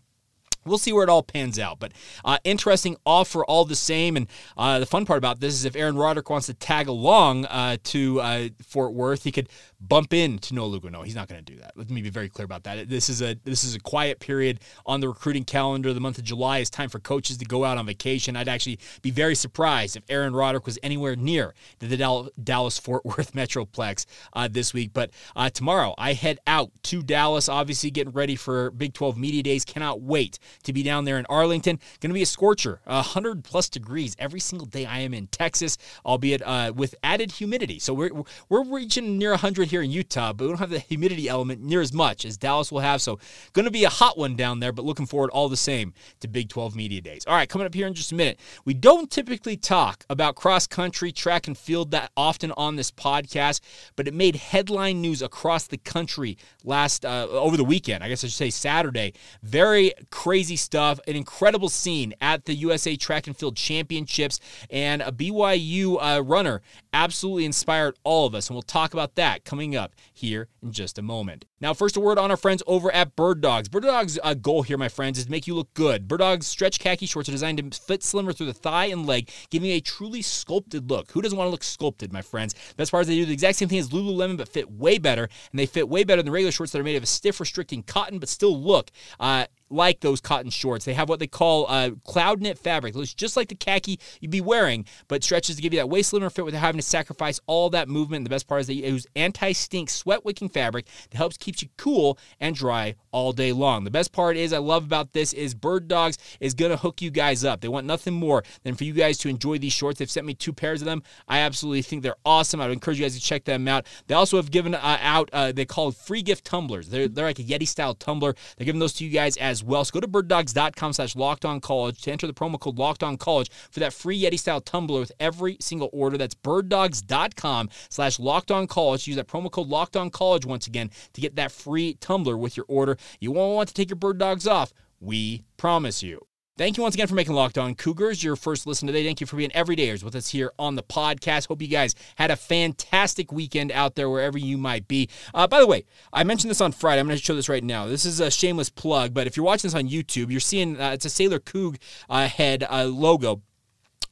We'll 0.67 0.79
see 0.79 0.93
where 0.93 1.05
it 1.05 1.09
all 1.09 1.23
pans 1.23 1.59
out, 1.59 1.79
but 1.79 1.93
uh, 2.25 2.39
interesting 2.45 2.97
offer 3.07 3.45
all 3.45 3.65
the 3.65 3.77
same. 3.77 4.17
And 4.17 4.27
uh, 4.57 4.81
the 4.81 4.87
fun 4.87 5.07
part 5.07 5.19
about 5.19 5.41
this 5.41 5.55
is 5.55 5.65
if 5.65 5.77
Aaron 5.77 5.97
Roderick 5.97 6.29
wants 6.29 6.47
to 6.47 6.55
tag 6.55 6.89
along 6.89 7.47
uh, 7.47 7.77
to 7.85 8.21
uh, 8.21 8.49
Fort 8.63 8.93
Worth, 8.93 9.23
he 9.23 9.33
could 9.33 9.49
bump 9.81 10.13
into 10.13 10.55
Noah 10.55 10.67
Lugo. 10.67 10.89
No, 10.89 11.03
he's 11.03 11.15
not 11.15 11.29
going 11.29 11.43
to 11.45 11.53
do 11.53 11.59
that. 11.61 11.73
Let 11.77 11.91
me 11.91 12.03
be 12.03 12.11
very 12.11 12.29
clear 12.29 12.45
about 12.45 12.65
that. 12.65 12.89
This 12.89 13.09
is 13.09 13.23
a 13.23 13.37
this 13.45 13.65
is 13.65 13.75
a 13.75 13.81
quiet 13.81 14.21
period 14.21 14.61
on 14.85 15.01
the 15.01 15.09
recruiting 15.09 15.45
calendar. 15.45 15.93
The 15.93 16.01
month 16.01 16.19
of 16.19 16.25
July 16.25 16.59
is 16.59 16.71
time 16.71 16.89
for 16.89 16.99
coaches 16.99 17.37
to 17.39 17.45
go 17.45 17.65
out 17.65 17.79
on 17.79 17.87
vacation. 17.87 18.37
I'd 18.37 18.49
actually 18.49 18.79
be 19.03 19.11
very 19.11 19.35
surprised 19.35 19.97
if 19.97 20.03
Aaron 20.09 20.35
Roderick 20.35 20.67
was 20.67 20.79
anywhere 20.83 21.17
near 21.17 21.55
the 21.79 22.31
Dallas 22.43 22.79
Fort 22.79 23.05
Worth 23.05 23.33
Metroplex 23.35 24.07
uh, 24.33 24.49
this 24.49 24.73
week. 24.73 24.93
But 24.93 25.11
uh, 25.35 25.51
tomorrow 25.51 25.95
I 25.99 26.13
head 26.15 26.39
out 26.47 26.71
to 26.85 27.03
Dallas, 27.03 27.49
obviously 27.49 27.91
getting 27.91 28.13
ready 28.13 28.37
for 28.37 28.71
Big 28.71 28.95
12 28.95 29.19
Media 29.19 29.43
Days. 29.43 29.65
Cannot 29.65 30.01
wait 30.01 30.39
to 30.65 30.73
be 30.73 30.83
down 30.83 31.05
there 31.05 31.19
in 31.19 31.27
Arlington. 31.29 31.79
Going 32.01 32.11
to 32.11 32.15
be 32.15 32.23
a 32.23 32.27
scorcher, 32.27 32.81
100 32.85 33.45
plus 33.45 33.69
degrees 33.69 34.17
every 34.19 34.41
single 34.41 34.67
day 34.67 34.87
I 34.87 35.01
am 35.01 35.15
in 35.15 35.27
Texas, 35.29 35.79
albeit 36.05 36.43
uh, 36.43 36.73
with 36.75 36.95
added 37.03 37.33
humidity. 37.33 37.79
So 37.79 37.95
we're, 37.95 38.11
we're 38.49 38.65
reaching 38.65 39.19
near 39.19 39.31
100 39.31 39.69
here 39.69 39.76
in 39.83 39.91
Utah, 39.91 40.33
but 40.33 40.45
we 40.45 40.49
don't 40.51 40.59
have 40.59 40.71
the 40.71 40.79
humidity 40.79 41.29
element 41.29 41.63
near 41.63 41.81
as 41.81 41.93
much 41.93 42.25
as 42.25 42.37
Dallas 42.37 42.71
will 42.71 42.81
have. 42.81 43.01
So 43.03 43.19
going 43.53 43.65
to 43.65 43.71
be 43.71 43.85
a 43.85 43.89
hot 43.89 44.19
one 44.19 44.37
down 44.37 44.61
there, 44.61 44.73
but 44.73 44.85
looking 44.85 45.07
forward 45.07 45.31
all 45.31 45.49
the 45.49 45.57
same 45.57 45.95
to 46.21 46.29
Big 46.29 46.49
12 46.49 46.77
Media 46.77 47.01
Days. 47.01 47.25
All 47.27 47.35
right, 47.35 47.49
coming 47.49 47.67
up 47.67 47.75
here 47.75 47.87
in 47.87 47.95
just 47.95 48.13
a 48.13 48.15
minute. 48.15 48.39
We 48.65 48.75
don't 48.75 49.11
typically 49.11 49.57
talk 49.57 50.05
about 50.09 50.37
cross 50.37 50.67
country, 50.67 51.13
track, 51.13 51.47
and 51.47 51.57
field 51.57 51.91
that 51.91 52.11
often 52.17 52.53
on 52.53 52.77
this 52.77 52.91
podcast, 52.91 53.61
but 53.97 54.09
it 54.09 54.15
made 54.15 54.37
headline 54.37 55.01
news 55.01 55.23
across 55.23 55.67
the 55.67 55.79
country 55.79 56.39
last 56.65 57.05
uh, 57.05 57.27
over 57.29 57.57
the 57.57 57.65
weekend. 57.65 58.03
I 58.03 58.09
guess 58.09 58.25
I 58.25 58.29
should 58.29 58.37
say 58.37 58.51
Saturday. 58.51 59.15
Very 59.43 59.93
crazy 60.11 60.57
stuff. 60.57 61.01
An 61.07 61.17
incredible 61.17 61.69
scene 61.69 62.15
at 62.21 62.45
the 62.45 62.55
USA 62.55 62.97
Track 62.97 63.27
and 63.27 63.37
Field 63.37 63.57
Championships, 63.57 64.41
and 64.71 65.03
a 65.03 65.13
BYU 65.13 65.99
uh, 66.01 66.23
runner 66.23 66.63
absolutely 66.93 67.45
inspired 67.45 67.97
all 68.05 68.27
of 68.27 68.35
us. 68.35 68.49
And 68.49 68.55
we'll 68.55 68.63
talk 68.63 68.93
about 68.93 69.15
that 69.17 69.45
up 69.77 69.95
here 70.13 70.49
in 70.63 70.73
just 70.73 70.99
a 70.99 71.03
moment. 71.03 71.45
Now, 71.59 71.73
first, 71.73 71.97
a 71.97 72.01
word 72.01 72.19
on 72.19 72.31
our 72.31 72.37
friends 72.37 72.63
over 72.67 72.93
at 72.93 73.17
Bird 73.17 73.41
Dogs. 73.41 73.71
Bird 73.71 73.85
Dogs' 73.85 74.19
uh, 74.23 74.35
goal 74.35 74.61
here, 74.61 74.77
my 74.77 74.91
friends, 74.91 75.17
is 75.17 75.25
to 75.25 75.31
make 75.31 75.47
you 75.47 75.55
look 75.55 75.73
good. 75.73 76.07
Bird 76.07 76.19
Dogs 76.19 76.47
stretch 76.47 76.79
khaki 76.79 77.07
shorts 77.07 77.31
are 77.31 77.33
designed 77.33 77.57
to 77.57 77.81
fit 77.81 78.03
slimmer 78.03 78.35
through 78.35 78.49
the 78.49 78.53
thigh 78.53 78.87
and 78.87 79.07
leg, 79.07 79.31
giving 79.49 79.71
a 79.71 79.81
truly 79.81 80.21
sculpted 80.21 80.91
look. 80.91 81.11
Who 81.13 81.23
doesn't 81.23 81.39
want 81.39 81.47
to 81.47 81.51
look 81.53 81.65
sculpted, 81.65 82.13
my 82.13 82.21
friends? 82.21 82.55
Best 82.77 82.91
part 82.91 83.03
is 83.03 83.09
they 83.09 83.15
do 83.15 83.25
the 83.25 83.33
exact 83.33 83.57
same 83.57 83.71
thing 83.71 83.79
as 83.79 83.89
Lululemon, 83.89 84.37
but 84.37 84.49
fit 84.49 84.71
way 84.71 84.99
better, 84.99 85.31
and 85.51 85.59
they 85.59 85.65
fit 85.65 85.89
way 85.89 86.05
better 86.05 86.23
than 86.23 86.31
regular 86.31 86.53
shorts 86.53 86.73
that 86.73 86.79
are 86.79 86.85
made 86.85 86.97
of 86.97 87.03
a 87.03 87.07
stiff, 87.07 87.41
restricting 87.41 87.83
cotton, 87.83 88.19
but 88.19 88.29
still 88.29 88.61
look 88.61 88.91
uh, 89.19 89.47
like 89.71 90.01
those 90.01 90.21
cotton 90.21 90.51
shorts. 90.51 90.85
They 90.85 90.93
have 90.93 91.09
what 91.09 91.21
they 91.21 91.27
call 91.27 91.67
uh, 91.71 91.93
cloud 92.05 92.43
knit 92.43 92.59
fabric. 92.59 92.95
It 92.95 92.99
looks 92.99 93.15
just 93.15 93.35
like 93.35 93.49
the 93.49 93.55
khaki 93.55 93.99
you'd 94.21 94.31
be 94.31 94.43
wearing, 94.43 94.85
but 95.09 95.25
stretches 95.25 95.57
to 95.57 95.63
give 95.63 95.73
you 95.73 95.81
that 95.81 95.89
waist 95.89 96.11
slimmer 96.11 96.29
fit 96.29 96.45
without 96.45 96.61
having 96.61 96.81
to 96.81 96.87
sacrifice 96.87 97.41
all 97.47 97.71
that 97.71 97.89
movement. 97.89 98.19
And 98.19 98.27
the 98.27 98.31
best 98.31 98.47
part 98.47 98.61
is 98.61 98.67
they 98.67 98.75
use 98.75 99.07
anti-stink 99.17 99.89
sweat 99.89 100.23
wicking 100.23 100.51
fabric 100.51 100.87
that 101.11 101.17
helps 101.17 101.37
keep 101.37 101.46
you 101.47 101.69
cool 101.79 102.19
and 102.39 102.55
dry 102.55 102.95
all 103.11 103.33
day 103.33 103.53
long. 103.53 103.85
The 103.85 103.91
best 103.91 104.13
part 104.13 104.37
is 104.37 104.53
I 104.53 104.59
love 104.59 104.85
about 104.85 105.13
this 105.13 105.33
is 105.33 105.55
Bird 105.55 105.89
Dogs 105.89 106.19
is 106.39 106.55
going 106.55 106.71
to 106.71 106.77
hook 106.77 107.01
you 107.01 107.11
guys 107.11 107.45
up. 107.45 107.63
They 107.63 107.69
want 107.69 107.87
nothing 107.87 108.15
more 108.15 108.45
than 108.63 108.75
for 108.75 108.85
you 108.85 108.93
guys 108.93 109.17
to 109.19 109.29
enjoy 109.29 109.59
these 109.59 109.73
shorts. 109.73 109.99
They've 109.99 110.11
sent 110.11 110.27
me 110.27 110.35
two 110.35 110.53
pairs 110.53 110.83
of 110.83 110.87
them. 110.87 111.03
I 111.27 111.39
absolutely 111.39 111.83
think 111.83 112.03
they're 112.03 112.17
awesome. 112.27 112.61
I 112.61 112.67
would 112.67 112.75
encourage 112.75 112.99
you 112.99 113.05
guys 113.05 113.15
to 113.15 113.23
check 113.23 113.45
them 113.45 113.67
out. 113.69 113.87
They 114.07 114.15
also 114.15 114.37
have 114.37 114.51
given 114.51 114.75
uh, 114.75 114.99
out, 115.01 115.31
uh, 115.33 115.53
they 115.53 115.65
call 115.65 115.93
free 115.93 116.23
gift 116.23 116.45
tumblers. 116.45 116.89
They're, 116.91 117.09
they're 117.09 117.27
like 117.27 117.39
a 117.39 117.45
Yeti 117.45 117.67
style 117.67 117.95
tumbler. 117.95 118.35
They're 118.57 118.67
giving 118.67 118.81
those 118.81 118.93
to 118.95 119.05
you 119.05 119.11
guys 119.11 119.39
as 119.39 119.65
well. 119.65 119.85
So 119.85 119.93
go 119.93 120.01
to 120.01 120.07
Bird 120.07 120.27
birddogs.com 120.29 120.93
slash 120.93 121.17
locked 121.17 121.45
on 121.45 121.61
college 121.61 122.03
to 122.03 122.13
enter 122.13 122.27
the 122.27 122.35
promo 122.35 122.59
code 122.59 122.79
locked 122.79 123.03
on 123.03 123.17
college 123.17 123.51
for 123.71 123.81
that 123.81 123.93
free 123.93 124.21
Yeti 124.21 124.39
style 124.39 124.61
tumbler 124.61 125.01
with 125.01 125.13
every 125.21 125.57
single 125.61 125.91
order. 125.93 126.19
That's 126.19 126.35
birddogs.com 126.35 127.71
slash 127.89 128.19
locked 128.19 128.51
on 128.51 128.67
college. 128.67 129.07
Use 129.07 129.17
that 129.17 129.29
promo 129.29 129.51
code 129.51 129.69
locked 129.69 129.97
on 129.97 130.11
college 130.11 130.47
once 130.47 130.67
again 130.67 130.91
to 131.13 131.21
get 131.21 131.36
that 131.37 131.53
free 131.53 131.95
tumbler 131.95 132.37
with 132.37 132.57
your 132.57 132.67
order. 132.69 132.97
You 133.21 133.33
won't 133.33 133.55
want 133.55 133.69
to 133.69 133.75
take 133.75 133.91
your 133.91 133.97
bird 133.97 134.19
dogs 134.19 134.47
off. 134.47 134.73
We 135.01 135.45
promise 135.57 136.03
you. 136.03 136.27
Thank 136.59 136.79
you 136.79 136.83
once 136.83 136.95
again 136.95 137.07
for 137.07 137.15
making 137.15 137.35
Locked 137.35 137.59
On 137.59 137.75
Cougars 137.75 138.25
your 138.25 138.35
first 138.35 138.67
listen 138.67 138.87
today. 138.87 139.05
Thank 139.05 139.21
you 139.21 139.27
for 139.27 139.37
being 139.37 139.51
everydayers 139.51 140.03
with 140.03 140.15
us 140.15 140.29
here 140.29 140.53
on 140.59 140.75
the 140.75 140.83
podcast. 140.83 141.49
Hope 141.49 141.61
you 141.61 141.69
guys 141.69 141.95
had 142.15 142.31
a 142.31 142.37
fantastic 142.37 143.31
weekend 143.31 143.71
out 143.73 143.95
there 143.95 144.09
wherever 144.09 144.39
you 144.39 144.57
might 144.57 144.89
be. 144.89 145.11
Uh, 145.35 145.47
by 145.47 145.61
the 145.61 145.67
way, 145.67 145.85
I 146.15 146.25
mentioned 146.25 146.51
this 146.51 146.63
on 146.63 146.73
Friday. 146.73 147.01
I'm 147.01 147.07
going 147.09 147.19
to 147.19 147.23
show 147.23 147.35
this 147.35 147.51
right 147.51 147.63
now. 147.63 147.85
This 147.85 148.07
is 148.07 148.21
a 148.21 148.31
shameless 148.31 148.71
plug, 148.71 149.13
but 149.13 149.27
if 149.27 149.37
you're 149.37 149.45
watching 149.45 149.69
this 149.69 149.75
on 149.75 149.87
YouTube, 149.87 150.31
you're 150.31 150.41
seeing 150.41 150.81
uh, 150.81 150.93
it's 150.93 151.05
a 151.05 151.11
Sailor 151.11 151.41
Coug 151.41 151.77
uh, 152.09 152.27
head 152.27 152.65
uh, 152.71 152.85
logo 152.85 153.43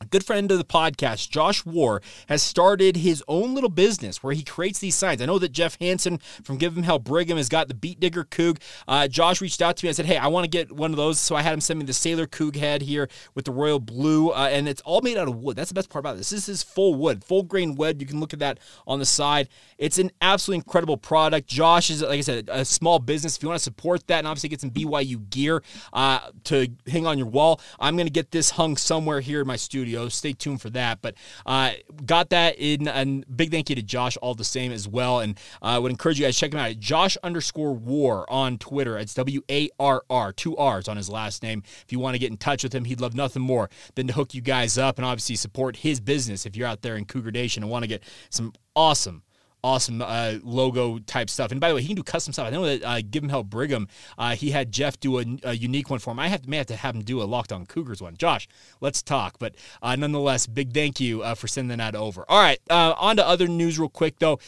a 0.01 0.07
good 0.07 0.25
friend 0.25 0.51
of 0.51 0.59
the 0.59 0.65
podcast, 0.65 1.31
Josh 1.31 1.65
Warr, 1.65 2.03
has 2.29 2.43
started 2.43 2.97
his 2.97 3.23
own 3.29 3.55
little 3.55 3.71
business 3.71 4.23
where 4.23 4.33
he 4.33 4.43
creates 4.43 4.79
these 4.79 4.95
signs. 4.95 5.23
I 5.23 5.27
know 5.27 5.39
that 5.39 5.53
Jeff 5.53 5.79
Hansen 5.81 6.19
from 6.43 6.57
Give 6.57 6.77
Him 6.77 6.83
Hell 6.83 6.99
Brigham 6.99 7.37
has 7.37 7.49
got 7.49 7.69
the 7.69 7.75
Beat 7.75 8.01
Digger 8.01 8.25
Coug. 8.25 8.59
Uh, 8.89 9.09
Josh 9.09 9.41
reached 9.41 9.63
out 9.63 9.77
to 9.77 9.85
me 9.85 9.89
and 9.89 9.97
said, 9.97 10.07
Hey, 10.07 10.17
I 10.17 10.27
want 10.27 10.45
to 10.45 10.51
get 10.51 10.73
one 10.73 10.91
of 10.91 10.97
those. 10.97 11.19
So 11.21 11.37
I 11.37 11.43
had 11.43 11.53
him 11.53 11.61
send 11.61 11.79
me 11.79 11.87
the 11.87 11.93
Sailor 11.93 12.27
Coug 12.27 12.57
head 12.57 12.83
here 12.83 13.09
with 13.35 13.45
the 13.45 13.53
royal 13.53 13.79
blue, 13.79 14.31
uh, 14.31 14.49
and 14.51 14.69
it's 14.69 14.83
all 14.83 15.01
made 15.01 15.17
out 15.17 15.29
of 15.29 15.37
wood. 15.37 15.57
That's 15.57 15.71
the 15.71 15.75
best 15.75 15.91
part 15.91 16.03
about 16.03 16.17
this. 16.17 16.31
This 16.31 16.49
is 16.49 16.63
full 16.63 16.95
wood, 16.95 17.25
full 17.25 17.43
grain 17.43 17.75
wood. 17.75 18.01
You 18.01 18.07
can 18.07 18.21
look 18.21 18.33
at 18.33 18.41
that 18.41 18.59
on 18.87 18.99
the 18.99 19.07
side. 19.07 19.49
It's 19.79 19.99
an 19.99 20.11
absolutely 20.21 20.59
incredible 20.59 20.97
product. 20.97 21.47
Josh 21.47 21.91
is, 21.91 22.03
like 22.03 22.19
I 22.19 22.23
said, 22.23 22.49
a 22.51 22.65
small 22.65 22.99
business. 22.99 23.37
If 23.37 23.43
you 23.43 23.49
want 23.49 23.59
to 23.59 23.65
support 23.65 24.07
that 24.09 24.19
and 24.19 24.27
obviously 24.27 24.49
get 24.49 24.61
some 24.61 24.71
BYU 24.71 25.29
gear 25.31 25.63
uh, 25.93 26.21
to 26.45 26.69
hang 26.87 27.07
on 27.07 27.19
your 27.19 27.29
wall, 27.29 27.61
I'm 27.79 27.97
going 27.97 28.07
to 28.07 28.13
get 28.13 28.31
this 28.31 28.51
hung 28.51 28.77
somewhere 28.77 29.21
here 29.21 29.41
in 29.41 29.47
my 29.47 29.57
studio 29.57 29.84
Stay 30.09 30.33
tuned 30.33 30.61
for 30.61 30.71
that. 30.71 31.03
But 31.03 31.15
uh, 31.47 31.73
got 32.05 32.31
that 32.31 32.57
in, 32.59 32.89
and 32.89 33.25
big 33.37 33.51
thank 33.51 33.69
you 33.71 33.77
to 33.77 33.83
Josh 33.83 34.17
all 34.19 34.35
the 34.35 34.45
same 34.45 34.73
as 34.73 34.87
well. 34.89 35.21
And 35.21 35.39
I 35.63 35.77
uh, 35.77 35.81
would 35.81 35.91
encourage 35.91 36.19
you 36.19 36.27
guys 36.27 36.37
check 36.37 36.53
him 36.53 36.61
out 36.61 36.71
at 36.71 36.79
Josh 36.79 37.17
underscore 37.23 37.73
Warr 37.73 38.31
on 38.31 38.59
Twitter. 38.59 38.97
It's 38.99 39.15
W 39.15 39.43
A 39.51 39.69
R 39.79 40.03
R, 40.09 40.33
two 40.33 40.57
R's 40.57 40.89
on 40.89 40.97
his 40.97 41.09
last 41.09 41.43
name. 41.43 41.63
If 41.85 41.93
you 41.93 41.99
want 41.99 42.15
to 42.15 42.19
get 42.19 42.31
in 42.31 42.37
touch 42.37 42.63
with 42.63 42.75
him, 42.75 42.85
he'd 42.85 43.01
love 43.01 43.15
nothing 43.15 43.43
more 43.43 43.69
than 43.95 44.07
to 44.07 44.13
hook 44.13 44.35
you 44.35 44.41
guys 44.41 44.79
up 44.79 44.99
and 44.99 45.05
obviously 45.05 45.37
support 45.37 45.77
his 45.77 46.01
business 46.01 46.47
if 46.47 46.57
you're 46.57 46.69
out 46.69 46.83
there 46.83 46.97
in 46.97 47.05
Cougar 47.05 47.33
Nation 47.33 47.63
and 47.63 47.71
want 47.71 47.83
to 47.83 47.89
get 47.89 48.03
some 48.31 48.53
awesome 48.77 49.24
awesome 49.65 50.03
uh, 50.03 50.35
logo 50.43 50.99
type 50.99 51.31
stuff. 51.31 51.51
And 51.51 51.61
by 51.61 51.71
the 51.71 51.75
way, 51.75 51.81
he 51.81 51.89
can 51.89 51.97
do 51.97 52.03
custom 52.03 52.33
stuff. 52.33 52.47
I 52.47 52.51
know 52.51 52.67
that 52.67 52.85
uh, 52.85 53.01
Give 53.11 53.23
Him 53.23 53.31
Hell 53.31 53.43
Brigham, 53.43 53.89
uh, 54.19 54.37
he 54.37 54.51
had 54.51 54.71
Jeff 54.71 55.01
do 55.01 55.19
a, 55.19 55.25
a, 55.43 55.55
unique 55.55 55.89
one 55.89 55.99
for 55.99 56.11
him. 56.11 56.19
I 56.19 56.29
have 56.29 56.47
may 56.47 56.59
have 56.59 56.67
to 56.67 56.77
have 56.77 56.95
him 56.95 57.03
do 57.03 57.23
a 57.23 57.25
Locked 57.25 57.53
On 57.53 57.65
Cougars 57.65 58.03
one. 58.03 58.17
Josh, 58.17 58.47
let's 58.81 59.03
talk. 59.03 59.39
But 59.39 59.55
uh, 59.83 59.97
nonetheless, 59.97 60.47
big 60.47 60.75
thank 60.75 61.01
you 61.01 61.23
uh, 61.23 61.35
for 61.35 61.49
sending 61.49 61.79
that 61.79 61.95
over. 61.95 62.25
All 62.29 62.41
right, 62.41 62.61
uh, 62.69 62.95
on 62.99 63.17
to 63.17 63.27
other 63.27 63.49
news 63.49 63.79
real 63.79 63.89
quick 63.89 64.19
though. 64.19 64.39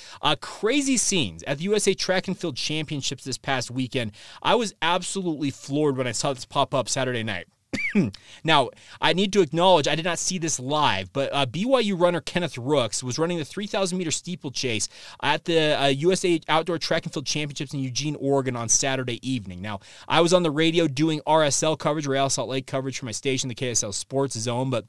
crazy 0.41 0.99
scenes 0.99 1.43
at 1.45 1.59
the 1.59 1.65
USA 1.65 1.95
Track 1.95 2.29
and 2.29 2.39
Field 2.39 2.57
Championships 2.57 3.25
this 3.25 3.39
past 3.39 3.71
weekend. 3.71 4.13
I 4.43 4.55
was 4.55 4.75
absolutely 4.83 5.51
floored 5.51 5.97
when 5.97 6.07
I 6.07 6.13
saw 6.13 6.35
this 6.35 6.45
pop 6.45 6.75
up 6.75 6.89
Saturday 6.89 7.23
night. 7.23 7.49
now, 8.45 8.71
I 9.01 9.13
need 9.13 9.33
to 9.35 9.41
acknowledge 9.41 9.89
I 9.89 9.95
did 9.95 10.05
not 10.05 10.19
see 10.19 10.39
this 10.39 10.59
live, 10.59 11.13
but 11.13 11.33
uh, 11.33 11.47
BYU 11.47 11.99
runner 12.01 12.21
Kenneth 12.21 12.59
Rooks 12.59 13.03
was 13.03 13.19
running 13.19 13.39
the 13.39 13.45
3,000 13.45 13.97
meter 13.97 14.11
steeplechase 14.11 14.89
at 15.23 15.45
the 15.45 15.81
uh, 15.81 15.87
USA 15.87 16.41
Outdoor 16.49 16.79
Track 16.79 17.05
and 17.05 17.13
Field 17.13 17.27
Championships 17.27 17.75
in 17.75 17.81
Eugene, 17.81 18.17
Oregon 18.17 18.57
on 18.57 18.69
Saturday 18.69 19.27
evening. 19.29 19.61
Now, 19.63 19.81
I 20.09 20.21
was 20.21 20.33
on 20.33 20.43
the 20.43 20.51
radio 20.51 20.89
doing 20.89 21.21
RSL 21.27 21.79
coverage, 21.79 22.07
Real 22.07 22.31
Salt 22.31 22.49
Lake 22.49 22.67
coverage 22.67 22.99
for 22.99 23.07
my 23.07 23.13
station, 23.13 23.49
the 23.49 23.55
KSL 23.55 23.95
Sports 23.95 24.39
Zone, 24.39 24.71
but 24.71 24.87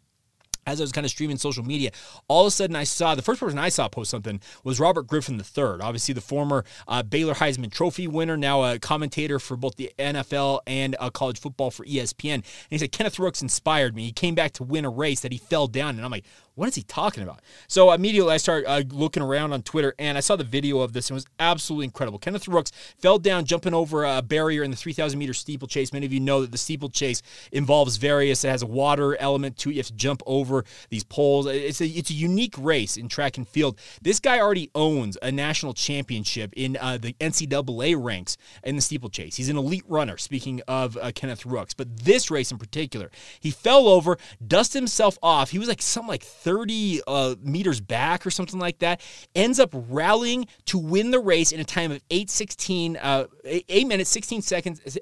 as 0.68 0.80
I 0.80 0.84
was 0.84 0.92
kind 0.92 1.06
of 1.06 1.10
streaming 1.10 1.38
social 1.38 1.64
media, 1.64 1.92
all 2.28 2.42
of 2.42 2.48
a 2.48 2.52
sudden 2.52 2.76
I 2.76 2.84
saw 2.84 3.16
the 3.16 3.22
first 3.22 3.40
person 3.40 3.58
I 3.58 3.70
saw 3.70 3.88
post 3.88 4.12
something 4.12 4.40
was 4.64 4.80
Robert 4.80 5.08
Griffin 5.08 5.40
III, 5.40 5.80
obviously 5.82 6.14
the 6.14 6.22
former 6.22 6.66
uh, 6.88 7.02
Baylor 7.02 7.34
Heisman 7.34 7.72
Trophy 7.72 8.08
winner, 8.08 8.38
now 8.38 8.64
a 8.64 8.78
commentator 8.78 9.40
for 9.40 9.56
both 9.56 9.78
the 9.78 9.92
NFL 9.98 10.60
and 10.68 10.96
uh, 11.00 11.10
college 11.10 11.40
football 11.40 11.72
for 11.72 11.86
ESPN. 11.86 12.36
And 12.36 12.44
he 12.70 12.78
said 12.78 12.92
Kenneth 12.92 13.18
Rooks 13.18 13.42
inspired 13.42 13.96
me. 13.96 14.04
He 14.04 14.12
came 14.12 14.36
back 14.36 14.52
to 14.54 14.64
win 14.64 14.86
a 14.86 14.90
race 14.90 15.22
that 15.22 15.32
he 15.32 15.38
fell 15.38 15.68
down, 15.68 15.96
and 15.96 16.04
I'm 16.04 16.12
like, 16.12 16.26
what 16.58 16.68
is 16.68 16.74
he 16.74 16.82
talking 16.82 17.22
about? 17.22 17.42
So 17.68 17.92
immediately 17.92 18.34
I 18.34 18.38
started 18.38 18.68
uh, 18.68 18.82
looking 18.90 19.22
around 19.22 19.54
on 19.54 19.62
Twitter 19.62 19.94
and 20.00 20.18
I 20.18 20.22
saw 20.22 20.36
the 20.36 20.44
video 20.44 20.80
of 20.80 20.92
this 20.92 21.10
and 21.10 21.16
it 21.16 21.20
was 21.20 21.26
absolutely 21.40 21.86
incredible. 21.86 22.18
Kenneth 22.18 22.48
Rooks 22.48 22.72
fell 22.98 23.20
down 23.20 23.46
jumping 23.46 23.76
over 23.76 24.04
a 24.04 24.24
barrier 24.24 24.64
in 24.64 24.72
the 24.72 24.78
3,000 24.78 25.20
meter 25.20 25.36
steeplechase. 25.36 25.94
Many 25.94 26.08
of 26.08 26.12
you 26.14 26.20
know 26.20 26.42
that 26.42 26.52
the 26.52 26.58
steeplechase 26.58 27.22
involves 27.52 27.98
various, 27.98 28.44
it 28.44 28.50
has 28.50 28.64
a 28.64 28.66
water 28.66 29.16
element 29.18 29.58
to 29.58 29.70
it. 29.70 29.74
You 29.74 29.80
have 29.80 29.88
to 29.88 29.94
jump 29.94 30.24
over 30.26 30.66
these 30.90 31.04
poles. 31.04 31.46
It's 31.46 31.80
a, 31.80 31.86
it's 31.86 32.10
a 32.10 32.16
unique 32.16 32.56
race 32.58 32.98
in 32.98 33.08
track 33.08 33.38
and 33.38 33.48
field. 33.48 33.80
This 34.02 34.20
guy 34.20 34.40
already 34.40 34.72
owns 34.74 35.16
a 35.22 35.32
national 35.32 35.76
championship 35.76 36.54
in 36.58 36.76
uh, 36.82 36.98
the 36.98 37.14
NCAA 37.14 38.04
ranks 38.04 38.36
in 38.64 38.76
the 38.76 38.82
steeplechase. 38.82 39.36
He's 39.36 39.50
an 39.50 39.58
elite 39.58 39.86
runner, 39.88 40.18
speaking 40.18 40.62
of 40.68 40.98
uh, 40.98 41.12
Kenneth 41.14 41.46
Rooks. 41.46 41.76
But 41.76 42.00
this 42.00 42.32
race 42.32 42.52
in 42.52 42.58
particular, 42.58 43.12
he 43.40 43.52
fell 43.52 43.88
over, 43.88 44.18
dusted 44.46 44.82
himself 44.82 45.20
off. 45.22 45.52
He 45.52 45.60
was 45.60 45.68
like 45.68 45.84
something 45.84 46.10
like 46.10 46.24
30 46.48 47.02
uh, 47.06 47.36
meters 47.42 47.82
back 47.82 48.26
or 48.26 48.32
something 48.32 48.58
like 48.58 48.80
that, 48.80 49.02
ends 49.36 49.60
up 49.60 49.70
rallying 49.74 50.48
to 50.64 50.78
win 50.78 51.12
the 51.12 51.20
race 51.20 51.52
in 51.52 51.60
a 51.60 51.66
time 51.66 51.92
of 51.92 52.02
8:16, 52.10 52.96
uh, 53.02 53.26
8 53.44 53.86
minutes 53.86 54.10
16 54.10 54.42
seconds, 54.42 54.98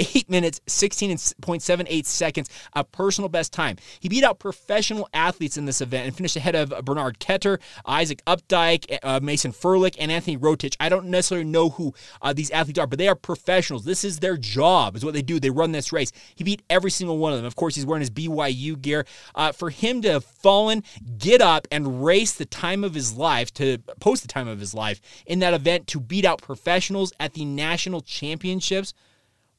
8 0.00 0.30
minutes, 0.30 0.60
16.78 0.66 2.06
seconds, 2.06 2.48
a 2.72 2.84
personal 2.84 3.28
best 3.28 3.52
time. 3.52 3.76
He 4.00 4.08
beat 4.08 4.24
out 4.24 4.38
professional 4.38 5.08
athletes 5.12 5.56
in 5.56 5.66
this 5.66 5.80
event 5.80 6.06
and 6.06 6.16
finished 6.16 6.36
ahead 6.36 6.54
of 6.54 6.70
Bernard 6.84 7.18
Keter, 7.20 7.60
Isaac 7.84 8.22
Updike, 8.26 8.98
uh, 9.02 9.20
Mason 9.22 9.52
Ferlic, 9.52 9.96
and 9.98 10.10
Anthony 10.10 10.38
Rotich. 10.38 10.76
I 10.80 10.88
don't 10.88 11.06
necessarily 11.06 11.46
know 11.46 11.70
who 11.70 11.92
uh, 12.22 12.32
these 12.32 12.50
athletes 12.50 12.78
are, 12.78 12.86
but 12.86 12.98
they 12.98 13.08
are 13.08 13.14
professionals. 13.14 13.84
This 13.84 14.04
is 14.04 14.20
their 14.20 14.36
job, 14.36 14.96
is 14.96 15.04
what 15.04 15.14
they 15.14 15.22
do. 15.22 15.38
They 15.38 15.50
run 15.50 15.72
this 15.72 15.92
race. 15.92 16.12
He 16.34 16.44
beat 16.44 16.62
every 16.70 16.90
single 16.90 17.18
one 17.18 17.32
of 17.32 17.38
them. 17.38 17.46
Of 17.46 17.56
course, 17.56 17.74
he's 17.74 17.86
wearing 17.86 18.00
his 18.00 18.10
BYU 18.10 18.80
gear. 18.80 19.04
Uh, 19.34 19.52
for 19.52 19.70
him 19.70 20.00
to 20.02 20.12
have 20.12 20.24
fallen, 20.24 20.82
get 21.18 21.42
up, 21.42 21.68
and 21.70 22.04
race 22.04 22.32
the 22.32 22.46
time 22.46 22.84
of 22.84 22.94
his 22.94 23.16
life, 23.16 23.52
to 23.54 23.78
post 24.00 24.22
the 24.22 24.28
time 24.28 24.48
of 24.48 24.60
his 24.60 24.74
life 24.74 25.00
in 25.26 25.40
that 25.40 25.52
event 25.52 25.86
to 25.88 26.00
beat 26.00 26.24
out 26.24 26.40
professionals 26.40 27.12
at 27.20 27.34
the 27.34 27.44
national 27.44 28.00
championships– 28.00 28.94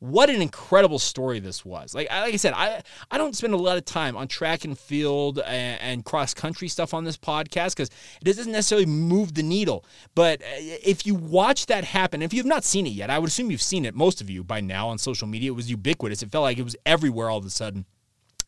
what 0.01 0.31
an 0.31 0.41
incredible 0.41 0.97
story 0.97 1.39
this 1.39 1.63
was. 1.63 1.93
Like, 1.93 2.09
like 2.09 2.33
I 2.33 2.37
said, 2.37 2.53
I, 2.53 2.81
I 3.11 3.19
don't 3.19 3.35
spend 3.35 3.53
a 3.53 3.57
lot 3.57 3.77
of 3.77 3.85
time 3.85 4.17
on 4.17 4.27
track 4.27 4.65
and 4.65 4.77
field 4.77 5.37
and, 5.37 5.79
and 5.79 6.03
cross 6.03 6.33
country 6.33 6.67
stuff 6.69 6.95
on 6.95 7.03
this 7.03 7.17
podcast 7.17 7.75
because 7.75 7.91
it 8.19 8.23
doesn't 8.23 8.51
necessarily 8.51 8.87
move 8.87 9.35
the 9.35 9.43
needle. 9.43 9.85
But 10.15 10.41
uh, 10.41 10.45
if 10.57 11.05
you 11.05 11.13
watch 11.13 11.67
that 11.67 11.83
happen, 11.83 12.23
if 12.23 12.33
you 12.33 12.39
have 12.39 12.47
not 12.47 12.63
seen 12.63 12.87
it 12.87 12.93
yet, 12.93 13.11
I 13.11 13.19
would 13.19 13.27
assume 13.27 13.51
you've 13.51 13.61
seen 13.61 13.85
it, 13.85 13.93
most 13.93 14.21
of 14.21 14.29
you 14.29 14.43
by 14.43 14.59
now 14.59 14.89
on 14.89 14.97
social 14.97 15.27
media. 15.27 15.51
It 15.51 15.55
was 15.55 15.69
ubiquitous. 15.69 16.23
It 16.23 16.31
felt 16.31 16.41
like 16.41 16.57
it 16.57 16.63
was 16.63 16.75
everywhere 16.83 17.29
all 17.29 17.37
of 17.37 17.45
a 17.45 17.51
sudden 17.51 17.85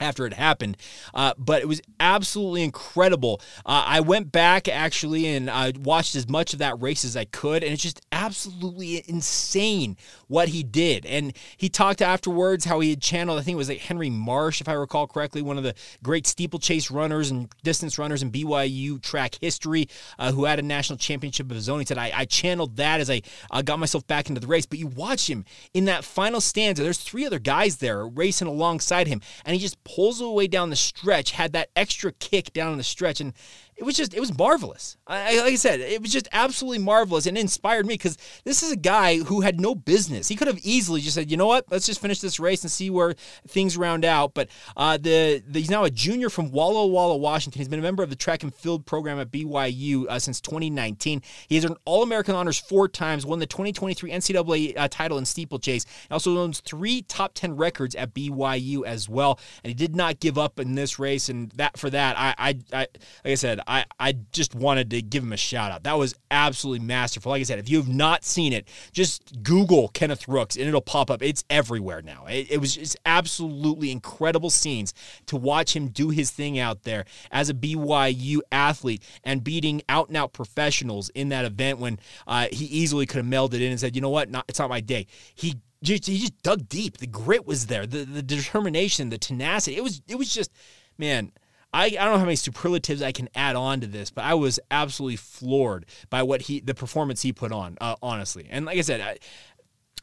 after 0.04 0.26
it 0.26 0.34
happened. 0.34 0.78
Uh, 1.14 1.34
but 1.38 1.62
it 1.62 1.68
was 1.68 1.82
absolutely 2.00 2.64
incredible. 2.64 3.42
Uh, 3.66 3.84
I 3.88 4.02
went 4.02 4.32
back 4.32 4.68
actually 4.68 5.28
and 5.28 5.50
I 5.50 5.74
watched 5.80 6.16
as 6.16 6.30
much 6.30 6.54
of 6.54 6.60
that 6.60 6.82
race 6.82 7.06
as 7.06 7.18
I 7.18 7.26
could, 7.26 7.64
and 7.64 7.74
it's 7.74 7.82
just 7.82 8.02
absolutely 8.12 9.04
insane 9.08 9.98
what 10.28 10.50
he 10.50 10.64
did. 10.64 11.06
And 11.06 11.34
he 11.58 11.70
talked 11.70 12.02
afterwards 12.02 12.66
how 12.66 12.80
he 12.80 12.92
had 12.92 13.02
channeled, 13.02 13.40
I 13.40 13.44
think 13.44 13.56
it 13.56 13.58
was 13.58 13.70
like 13.70 13.80
Henry 13.80 14.10
Marsh, 14.10 14.62
if 14.62 14.68
I 14.68 14.74
recall 14.74 15.08
correctly, 15.08 15.42
one 15.42 15.58
of 15.58 15.64
the 15.64 15.76
great 16.04 16.28
steeplechase 16.28 16.92
runners 16.92 17.32
and 17.32 17.50
distance 17.64 17.98
runners 17.98 18.22
in 18.22 18.32
BYU 18.32 19.02
track 19.02 19.36
history, 19.42 19.88
uh, 20.20 20.32
who 20.32 20.46
had 20.46 20.60
a 20.60 20.64
national 20.64 20.98
championship 20.98 21.50
of 21.50 21.56
his 21.56 21.70
own. 21.70 21.80
He 21.80 21.86
said, 21.86 21.98
I, 21.98 22.12
I 22.14 22.26
channeled 22.26 22.76
that 22.78 23.00
as 23.00 23.10
I 23.10 23.22
got 23.64 23.80
myself 23.80 24.06
back 24.08 24.30
into 24.30 24.42
the 24.42 24.48
race. 24.48 24.66
But 24.66 24.80
you 24.80 24.88
watch 24.88 25.30
him 25.30 25.46
in 25.74 25.86
that 25.86 26.04
final 26.04 26.42
stanza, 26.42 26.84
there's 26.84 26.98
three 26.98 27.26
other 27.26 27.40
guys 27.40 27.78
there 27.78 28.08
racing 28.08 28.48
alongside 28.48 29.08
him, 29.08 29.22
and 29.46 29.56
he 29.56 29.62
just 29.62 29.84
pulls 29.94 30.22
away 30.22 30.48
down 30.48 30.70
the 30.70 30.76
stretch, 30.76 31.32
had 31.32 31.54
that 31.54 31.70
extra 31.76 32.12
kick 32.14 32.52
down 32.54 32.78
the 32.78 32.84
stretch, 32.84 33.22
and 33.22 33.34
it 33.76 33.84
was 33.84 33.96
just 33.96 34.14
it 34.14 34.20
was 34.20 34.38
marvelous. 34.38 34.98
I, 35.08 35.38
like 35.38 35.54
I 35.54 35.56
said, 35.56 35.80
it 35.80 36.02
was 36.02 36.12
just 36.12 36.28
absolutely 36.32 36.80
marvelous 36.80 37.26
and 37.26 37.38
inspired 37.38 37.86
me 37.86 37.96
because 37.96 38.18
this 38.44 38.64
is 38.64 38.72
a 38.72 38.78
guy 38.78 39.18
who 39.18 39.42
had 39.42 39.60
no 39.60 39.76
business. 39.76 40.28
He 40.28 40.36
could 40.36 40.48
have 40.48 40.60
easily 40.64 41.02
just 41.02 41.16
said, 41.16 41.32
you 41.32 41.38
know 41.38 41.48
what, 41.48 41.66
let's 41.72 41.86
just 41.86 42.02
finish 42.02 42.20
this 42.20 42.40
race 42.40 42.64
and 42.64 42.72
see 42.72 42.90
where 42.90 43.16
things 43.48 43.78
round 43.78 44.06
out. 44.06 44.34
But 44.34 44.50
uh, 44.78 44.98
the, 44.98 45.44
the, 45.48 45.60
he's 45.60 45.70
now 45.70 45.84
a 45.84 45.90
junior 45.90 46.30
from 46.30 46.52
Walla 46.52 46.86
Walla, 46.88 47.18
Washington. 47.18 47.60
He's 47.60 47.68
been 47.68 47.80
a 47.80 47.84
member 47.84 48.04
of 48.04 48.10
the 48.10 48.16
track 48.16 48.44
and 48.44 48.54
field 48.54 48.86
program 48.86 49.20
at 49.20 49.32
BYU 49.32 50.06
uh, 50.08 50.20
since 50.20 50.40
2019. 50.42 51.22
He 51.48 51.56
has 51.56 51.66
earned 51.66 51.78
All 51.86 52.04
American 52.04 52.36
honors 52.36 52.60
four 52.60 52.88
times, 52.88 53.26
won 53.26 53.40
the 53.40 53.46
2023 53.46 54.12
NCAA 54.12 54.78
uh, 54.78 54.88
title 54.88 55.18
in 55.18 55.26
steeplechase. 55.26 55.86
He 55.86 56.14
also 56.14 56.38
owns 56.38 56.60
three 56.60 57.02
top 57.02 57.34
10 57.34 57.56
records 57.56 57.96
at 57.96 58.14
BYU 58.14 58.86
as 58.86 59.10
well, 59.10 59.40
and 59.64 59.70
he 59.70 59.74
did 59.74 59.96
not 59.96 60.20
give 60.20 60.38
up 60.38 60.60
in 60.60 60.76
this 60.76 61.00
race. 61.00 61.30
And 61.30 61.52
that 61.54 61.78
for 61.78 61.90
that, 61.90 62.18
I, 62.18 62.36
I, 62.38 62.50
I 62.72 62.80
like 62.80 63.32
I 63.32 63.36
said. 63.36 63.60
I 64.00 64.14
just 64.32 64.56
wanted 64.56 64.90
to 64.92 65.02
give 65.02 65.24
him 65.24 65.34
a 65.34 65.38
shout 65.38 65.72
out. 65.72 65.84
That 65.84 65.98
was 65.98 66.16
absolutely 66.32 66.86
masterful. 66.86 67.32
Like 67.32 67.40
I 67.40 67.44
said, 67.44 67.60
if 67.60 67.70
you 67.70 67.78
have 67.78 67.88
not 67.88 68.24
seen 68.24 68.54
it, 68.54 68.68
just 68.92 69.42
Google 69.44 69.88
Kenneth 69.90 70.28
Rooks 70.28 70.56
and 70.56 70.68
it'll 70.68 70.82
pop 70.82 71.10
up. 71.10 71.22
It's 71.22 71.44
everywhere 71.50 72.02
now. 72.02 72.26
It, 72.28 72.52
it 72.52 72.58
was 72.60 72.76
just 72.76 72.98
absolutely 73.06 73.92
incredible 73.92 74.50
scenes 74.50 74.94
to 75.28 75.38
watch 75.38 75.76
him 75.76 75.88
do 75.88 76.10
his 76.10 76.32
thing 76.32 76.60
out 76.60 76.84
there 76.84 77.06
as 77.32 77.50
a 77.50 77.54
BYU 77.54 78.40
athlete 78.52 79.04
and 79.24 79.44
beating 79.44 79.82
out 79.90 80.10
and 80.10 80.18
out 80.18 80.34
professionals 80.34 81.10
in 81.10 81.30
that 81.30 81.46
event 81.46 81.80
when 81.80 82.00
uh, 82.28 82.48
he 82.52 82.66
easily 82.66 83.06
could 83.06 83.18
have 83.18 83.26
melded 83.26 83.56
in 83.62 83.72
and 83.72 83.80
said, 83.80 83.96
you 83.96 84.02
know 84.02 84.10
what, 84.10 84.30
not, 84.30 84.46
it's 84.48 84.60
not 84.60 84.70
my 84.70 84.82
day. 84.82 85.08
He 85.36 85.56
he 85.82 86.00
just 86.00 86.42
dug 86.44 86.70
deep. 86.70 86.98
The 86.98 87.08
grit 87.08 87.46
was 87.46 87.66
there, 87.68 87.86
the 87.86 88.06
the 88.06 88.24
determination, 88.24 89.10
the 89.10 89.18
tenacity. 89.18 89.76
It 89.76 89.84
was 89.84 90.02
it 90.08 90.16
was 90.16 90.34
just, 90.34 90.52
man. 90.98 91.32
I, 91.74 91.86
I 91.86 91.90
don't 91.90 92.14
know 92.14 92.20
how 92.20 92.26
many 92.26 92.36
superlatives 92.36 93.02
I 93.02 93.12
can 93.12 93.30
add 93.34 93.56
on 93.56 93.82
to 93.82 93.88
this, 93.88 94.12
but 94.12 94.24
I 94.24 94.36
was 94.36 94.60
absolutely 94.70 95.16
floored 95.16 95.86
by 96.10 96.22
what 96.24 96.44
he 96.44 96.60
the 96.60 96.76
performance 96.76 97.22
he 97.22 97.34
put 97.34 97.52
on, 97.52 97.78
uh, 97.82 97.96
honestly. 98.02 98.48
And 98.50 98.66
like 98.66 98.78
I 98.78 98.82
said, 98.82 99.02
I, 99.02 99.18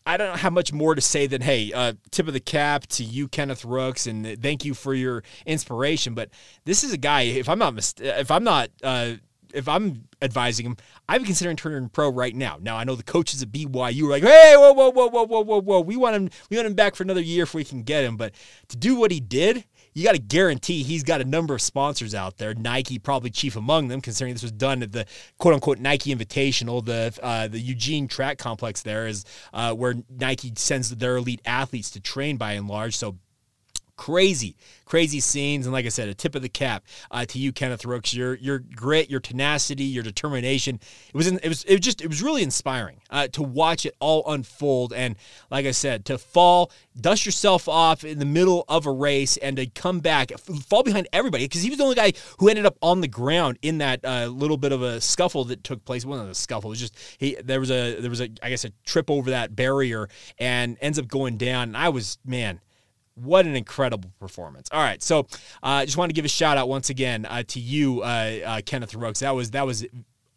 I 0.04 0.16
don't 0.16 0.38
have 0.38 0.52
much 0.52 0.72
more 0.72 0.94
to 0.94 1.00
say 1.00 1.26
than 1.26 1.42
hey, 1.42 1.72
uh, 1.72 1.92
tip 2.10 2.26
of 2.26 2.34
the 2.34 2.40
cap 2.40 2.86
to 2.88 3.04
you, 3.04 3.28
Kenneth 3.28 3.64
Rooks, 3.64 4.06
and 4.06 4.42
thank 4.42 4.64
you 4.64 4.74
for 4.74 4.94
your 4.94 5.22
inspiration. 5.46 6.14
But 6.14 6.30
this 6.64 6.82
is 6.82 6.92
a 6.92 6.98
guy. 6.98 7.22
If 7.22 7.48
I'm 7.48 7.58
not 7.58 7.74
mis- 7.74 7.94
if 7.98 8.30
I'm 8.30 8.42
not 8.42 8.70
uh, 8.82 9.14
if 9.54 9.68
I'm 9.68 10.08
advising 10.22 10.66
him, 10.66 10.76
I'd 11.08 11.20
be 11.20 11.26
considering 11.26 11.56
turning 11.56 11.88
pro 11.88 12.10
right 12.10 12.34
now. 12.34 12.58
Now 12.60 12.76
I 12.76 12.84
know 12.84 12.94
the 12.94 13.02
coaches 13.02 13.42
at 13.42 13.52
BYU 13.52 14.04
are 14.04 14.10
like, 14.10 14.22
hey, 14.22 14.54
whoa, 14.56 14.72
whoa, 14.72 14.90
whoa, 14.90 15.08
whoa, 15.08 15.24
whoa, 15.24 15.42
whoa, 15.42 15.60
whoa. 15.60 15.80
We 15.80 15.96
want 15.96 16.16
him, 16.16 16.30
we 16.50 16.56
want 16.56 16.66
him 16.66 16.74
back 16.74 16.94
for 16.94 17.02
another 17.02 17.20
year 17.20 17.44
if 17.44 17.54
we 17.54 17.64
can 17.64 17.82
get 17.82 18.04
him. 18.04 18.16
But 18.16 18.34
to 18.68 18.76
do 18.76 18.96
what 18.96 19.10
he 19.10 19.20
did, 19.20 19.64
you 19.94 20.04
got 20.04 20.12
to 20.12 20.20
guarantee 20.20 20.82
he's 20.82 21.02
got 21.02 21.20
a 21.20 21.24
number 21.24 21.54
of 21.54 21.62
sponsors 21.62 22.14
out 22.14 22.38
there. 22.38 22.54
Nike 22.54 22.98
probably 22.98 23.30
chief 23.30 23.56
among 23.56 23.88
them, 23.88 24.00
considering 24.00 24.34
this 24.34 24.42
was 24.42 24.52
done 24.52 24.82
at 24.82 24.92
the 24.92 25.06
quote 25.38 25.54
unquote 25.54 25.78
Nike 25.78 26.14
Invitational, 26.14 26.84
the 26.84 27.16
uh, 27.22 27.48
the 27.48 27.58
Eugene 27.58 28.08
Track 28.08 28.38
Complex. 28.38 28.82
There 28.82 29.06
is 29.06 29.24
uh, 29.52 29.74
where 29.74 29.94
Nike 30.08 30.52
sends 30.56 30.90
their 30.90 31.16
elite 31.16 31.40
athletes 31.44 31.90
to 31.92 32.00
train 32.00 32.36
by 32.36 32.52
and 32.52 32.68
large. 32.68 32.96
So 32.96 33.16
crazy, 34.00 34.56
crazy 34.86 35.20
scenes. 35.20 35.66
And 35.66 35.74
like 35.74 35.84
I 35.84 35.90
said, 35.90 36.08
a 36.08 36.14
tip 36.14 36.34
of 36.34 36.40
the 36.40 36.48
cap 36.48 36.84
uh, 37.10 37.26
to 37.26 37.38
you, 37.38 37.52
Kenneth 37.52 37.84
Rooks. 37.84 38.14
Your 38.14 38.34
your 38.36 38.58
grit, 38.58 39.10
your 39.10 39.20
tenacity, 39.20 39.84
your 39.84 40.02
determination. 40.02 40.80
It 41.08 41.14
was 41.14 41.26
in, 41.26 41.38
it 41.42 41.48
was 41.48 41.64
it 41.64 41.74
was 41.74 41.80
just 41.80 42.00
it 42.00 42.08
was 42.08 42.22
really 42.22 42.42
inspiring 42.42 43.02
uh, 43.10 43.28
to 43.28 43.42
watch 43.42 43.84
it 43.84 43.94
all 44.00 44.22
unfold. 44.32 44.94
And 44.94 45.16
like 45.50 45.66
I 45.66 45.72
said, 45.72 46.06
to 46.06 46.16
fall, 46.16 46.72
dust 46.98 47.26
yourself 47.26 47.68
off 47.68 48.02
in 48.02 48.18
the 48.18 48.24
middle 48.24 48.64
of 48.68 48.86
a 48.86 48.90
race, 48.90 49.36
and 49.36 49.58
to 49.58 49.66
come 49.66 50.00
back, 50.00 50.30
fall 50.38 50.82
behind 50.82 51.06
everybody 51.12 51.44
because 51.44 51.62
he 51.62 51.68
was 51.68 51.76
the 51.76 51.84
only 51.84 51.96
guy 51.96 52.14
who 52.38 52.48
ended 52.48 52.64
up 52.64 52.78
on 52.80 53.02
the 53.02 53.08
ground 53.08 53.58
in 53.60 53.78
that 53.78 54.02
uh, 54.02 54.28
little 54.28 54.56
bit 54.56 54.72
of 54.72 54.80
a 54.80 54.98
scuffle 55.02 55.44
that 55.44 55.62
took 55.62 55.84
place. 55.84 56.04
It 56.04 56.08
wasn't 56.08 56.30
a 56.30 56.34
scuffle. 56.34 56.70
It 56.70 56.72
was 56.72 56.80
just 56.80 56.96
he 57.18 57.36
there 57.44 57.60
was 57.60 57.70
a 57.70 58.00
there 58.00 58.08
was 58.08 58.22
a 58.22 58.30
I 58.42 58.48
guess 58.48 58.64
a 58.64 58.70
trip 58.86 59.10
over 59.10 59.28
that 59.28 59.54
barrier 59.54 60.08
and 60.38 60.78
ends 60.80 60.98
up 60.98 61.06
going 61.06 61.36
down. 61.36 61.68
And 61.68 61.76
I 61.76 61.90
was 61.90 62.16
man 62.24 62.60
what 63.22 63.46
an 63.46 63.56
incredible 63.56 64.12
performance! 64.18 64.68
All 64.72 64.82
right, 64.82 65.02
so 65.02 65.26
I 65.62 65.82
uh, 65.82 65.84
just 65.84 65.96
want 65.96 66.10
to 66.10 66.14
give 66.14 66.24
a 66.24 66.28
shout 66.28 66.58
out 66.58 66.68
once 66.68 66.90
again 66.90 67.26
uh, 67.26 67.42
to 67.48 67.60
you, 67.60 68.02
uh, 68.02 68.38
uh 68.44 68.60
Kenneth 68.64 68.94
Rooks. 68.94 69.20
That 69.20 69.34
was 69.34 69.50
that 69.52 69.66
was 69.66 69.86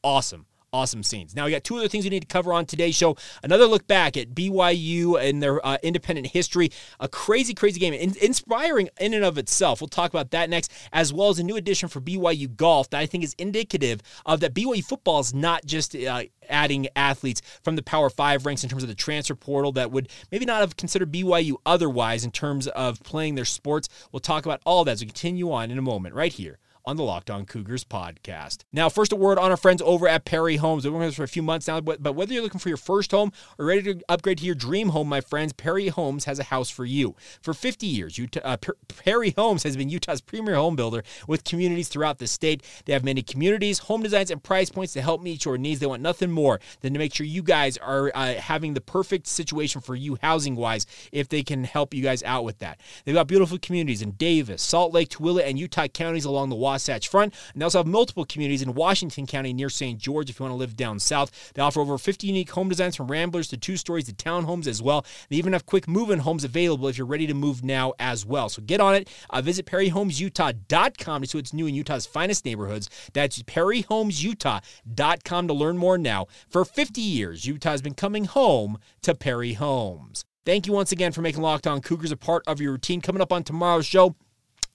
awesome 0.03 0.45
awesome 0.73 1.03
scenes. 1.03 1.35
Now, 1.35 1.45
we 1.45 1.51
got 1.51 1.63
two 1.63 1.77
other 1.77 1.87
things 1.87 2.03
we 2.03 2.09
need 2.09 2.21
to 2.21 2.27
cover 2.27 2.51
on 2.51 2.65
today's 2.65 2.95
show. 2.95 3.15
Another 3.43 3.65
look 3.65 3.87
back 3.87 4.17
at 4.17 4.31
BYU 4.31 5.21
and 5.21 5.41
their 5.41 5.65
uh, 5.65 5.77
independent 5.83 6.27
history. 6.27 6.69
A 6.99 7.07
crazy, 7.07 7.53
crazy 7.53 7.79
game, 7.79 7.93
in- 7.93 8.17
inspiring 8.21 8.89
in 8.99 9.13
and 9.13 9.23
of 9.23 9.37
itself. 9.37 9.79
We'll 9.79 9.87
talk 9.87 10.09
about 10.09 10.31
that 10.31 10.49
next, 10.49 10.71
as 10.91 11.13
well 11.13 11.29
as 11.29 11.39
a 11.39 11.43
new 11.43 11.55
addition 11.55 11.87
for 11.87 12.01
BYU 12.01 12.53
golf 12.55 12.89
that 12.89 12.99
I 12.99 13.05
think 13.05 13.23
is 13.23 13.35
indicative 13.37 14.01
of 14.25 14.39
that 14.41 14.53
BYU 14.53 14.83
football 14.83 15.19
is 15.19 15.33
not 15.33 15.65
just 15.65 15.95
uh, 15.95 16.23
adding 16.49 16.87
athletes 16.95 17.41
from 17.61 17.75
the 17.75 17.83
Power 17.83 18.09
Five 18.09 18.45
ranks 18.45 18.63
in 18.63 18.69
terms 18.69 18.83
of 18.83 18.89
the 18.89 18.95
transfer 18.95 19.35
portal 19.35 19.71
that 19.73 19.91
would 19.91 20.09
maybe 20.31 20.45
not 20.45 20.61
have 20.61 20.75
considered 20.75 21.11
BYU 21.11 21.55
otherwise 21.65 22.25
in 22.25 22.31
terms 22.31 22.67
of 22.67 23.01
playing 23.03 23.35
their 23.35 23.45
sports. 23.45 23.87
We'll 24.11 24.19
talk 24.19 24.45
about 24.45 24.61
all 24.65 24.83
that 24.85 24.91
as 24.93 25.01
we 25.01 25.07
continue 25.07 25.51
on 25.51 25.71
in 25.71 25.77
a 25.77 25.81
moment, 25.81 26.15
right 26.15 26.33
here 26.33 26.59
on 26.85 26.97
the 26.97 27.03
Locked 27.03 27.29
On 27.29 27.45
Cougars 27.45 27.83
podcast. 27.85 28.63
Now, 28.73 28.89
first 28.89 29.13
a 29.13 29.15
word 29.15 29.37
on 29.37 29.51
our 29.51 29.57
friends 29.57 29.81
over 29.81 30.07
at 30.07 30.25
Perry 30.25 30.57
Homes. 30.57 30.83
We've 30.83 30.91
been 30.91 31.01
with 31.01 31.15
for 31.15 31.23
a 31.23 31.27
few 31.27 31.41
months 31.41 31.67
now, 31.67 31.79
but, 31.79 32.03
but 32.03 32.13
whether 32.13 32.33
you're 32.33 32.43
looking 32.43 32.59
for 32.59 32.67
your 32.67 32.77
first 32.77 33.11
home 33.11 33.31
or 33.57 33.65
ready 33.65 33.81
to 33.83 34.01
upgrade 34.09 34.39
to 34.39 34.45
your 34.45 34.55
dream 34.55 34.89
home, 34.89 35.07
my 35.07 35.21
friends, 35.21 35.53
Perry 35.53 35.87
Homes 35.87 36.25
has 36.25 36.39
a 36.39 36.43
house 36.43 36.69
for 36.69 36.83
you. 36.83 37.15
For 37.41 37.53
50 37.53 37.87
years, 37.87 38.17
Utah, 38.17 38.41
uh, 38.43 38.57
Perry 39.03 39.33
Homes 39.37 39.63
has 39.63 39.77
been 39.77 39.89
Utah's 39.89 40.19
premier 40.19 40.55
home 40.55 40.75
builder 40.75 41.03
with 41.27 41.45
communities 41.45 41.87
throughout 41.87 42.19
the 42.19 42.27
state. 42.27 42.63
They 42.85 42.93
have 42.93 43.03
many 43.03 43.21
communities, 43.21 43.79
home 43.79 44.03
designs, 44.03 44.29
and 44.29 44.43
price 44.43 44.69
points 44.69 44.93
to 44.93 45.01
help 45.01 45.21
meet 45.21 45.45
your 45.45 45.57
needs. 45.57 45.79
They 45.79 45.85
want 45.85 46.01
nothing 46.01 46.31
more 46.31 46.59
than 46.81 46.91
to 46.93 46.99
make 46.99 47.13
sure 47.13 47.25
you 47.25 47.43
guys 47.43 47.77
are 47.77 48.11
uh, 48.13 48.33
having 48.33 48.73
the 48.73 48.81
perfect 48.81 49.27
situation 49.27 49.79
for 49.79 49.95
you 49.95 50.17
housing 50.21 50.55
wise 50.55 50.85
if 51.13 51.29
they 51.29 51.43
can 51.43 51.63
help 51.63 51.93
you 51.93 52.03
guys 52.03 52.23
out 52.23 52.43
with 52.43 52.59
that. 52.59 52.81
They've 53.05 53.15
got 53.15 53.27
beautiful 53.27 53.57
communities 53.57 54.01
in 54.01 54.11
Davis, 54.11 54.61
Salt 54.61 54.93
Lake, 54.93 55.09
Tooele, 55.09 55.47
and 55.47 55.57
Utah 55.57 55.87
counties 55.87 56.25
along 56.25 56.49
the 56.49 56.55
Wasatch 56.73 57.07
Front. 57.07 57.33
And 57.53 57.61
they 57.61 57.63
also 57.63 57.79
have 57.79 57.87
multiple 57.87 58.25
communities 58.25 58.63
in 58.63 58.73
Washington 58.73 59.27
County 59.27 59.53
near 59.53 59.69
St. 59.69 59.99
George 59.99 60.29
if 60.29 60.39
you 60.39 60.43
want 60.43 60.53
to 60.53 60.57
live 60.57 60.75
down 60.75 60.99
south. 60.99 61.53
They 61.53 61.61
offer 61.61 61.79
over 61.79 61.97
50 61.97 62.27
unique 62.27 62.51
home 62.51 62.67
designs 62.69 62.95
from 62.95 63.11
ramblers 63.11 63.47
to 63.49 63.57
two 63.57 63.75
stories 63.77 64.05
to 64.05 64.13
townhomes 64.13 64.67
as 64.67 64.81
well. 64.81 65.05
They 65.29 65.35
even 65.37 65.53
have 65.53 65.65
quick 65.65 65.87
move 65.87 66.09
in 66.09 66.19
homes 66.19 66.43
available 66.43 66.87
if 66.87 66.97
you're 66.97 67.07
ready 67.07 67.27
to 67.27 67.33
move 67.33 67.63
now 67.63 67.93
as 67.99 68.25
well. 68.25 68.49
So 68.49 68.61
get 68.61 68.81
on 68.81 68.95
it. 68.95 69.09
Uh, 69.29 69.41
visit 69.41 69.65
PerryHomesUtah.com 69.67 71.21
to 71.21 71.27
see 71.27 71.37
what's 71.37 71.53
new 71.53 71.67
in 71.67 71.75
Utah's 71.75 72.07
finest 72.07 72.45
neighborhoods. 72.45 72.89
That's 73.13 73.43
PerryHomesUtah.com 73.43 75.47
to 75.47 75.53
learn 75.53 75.77
more 75.77 75.97
now. 75.97 76.27
For 76.49 76.65
50 76.65 77.01
years, 77.01 77.45
Utah 77.45 77.71
has 77.71 77.81
been 77.81 77.93
coming 77.93 78.25
home 78.25 78.77
to 79.03 79.13
Perry 79.13 79.53
Homes. 79.53 80.25
Thank 80.45 80.67
you 80.67 80.73
once 80.73 80.91
again 80.91 81.13
for 81.13 81.21
making 81.21 81.41
Locked 81.41 81.67
On 81.67 81.79
Cougars 81.79 82.11
a 82.11 82.17
part 82.17 82.43
of 82.47 82.59
your 82.59 82.73
routine. 82.73 82.99
Coming 82.99 83.21
up 83.21 83.31
on 83.31 83.43
tomorrow's 83.43 83.85
show, 83.85 84.17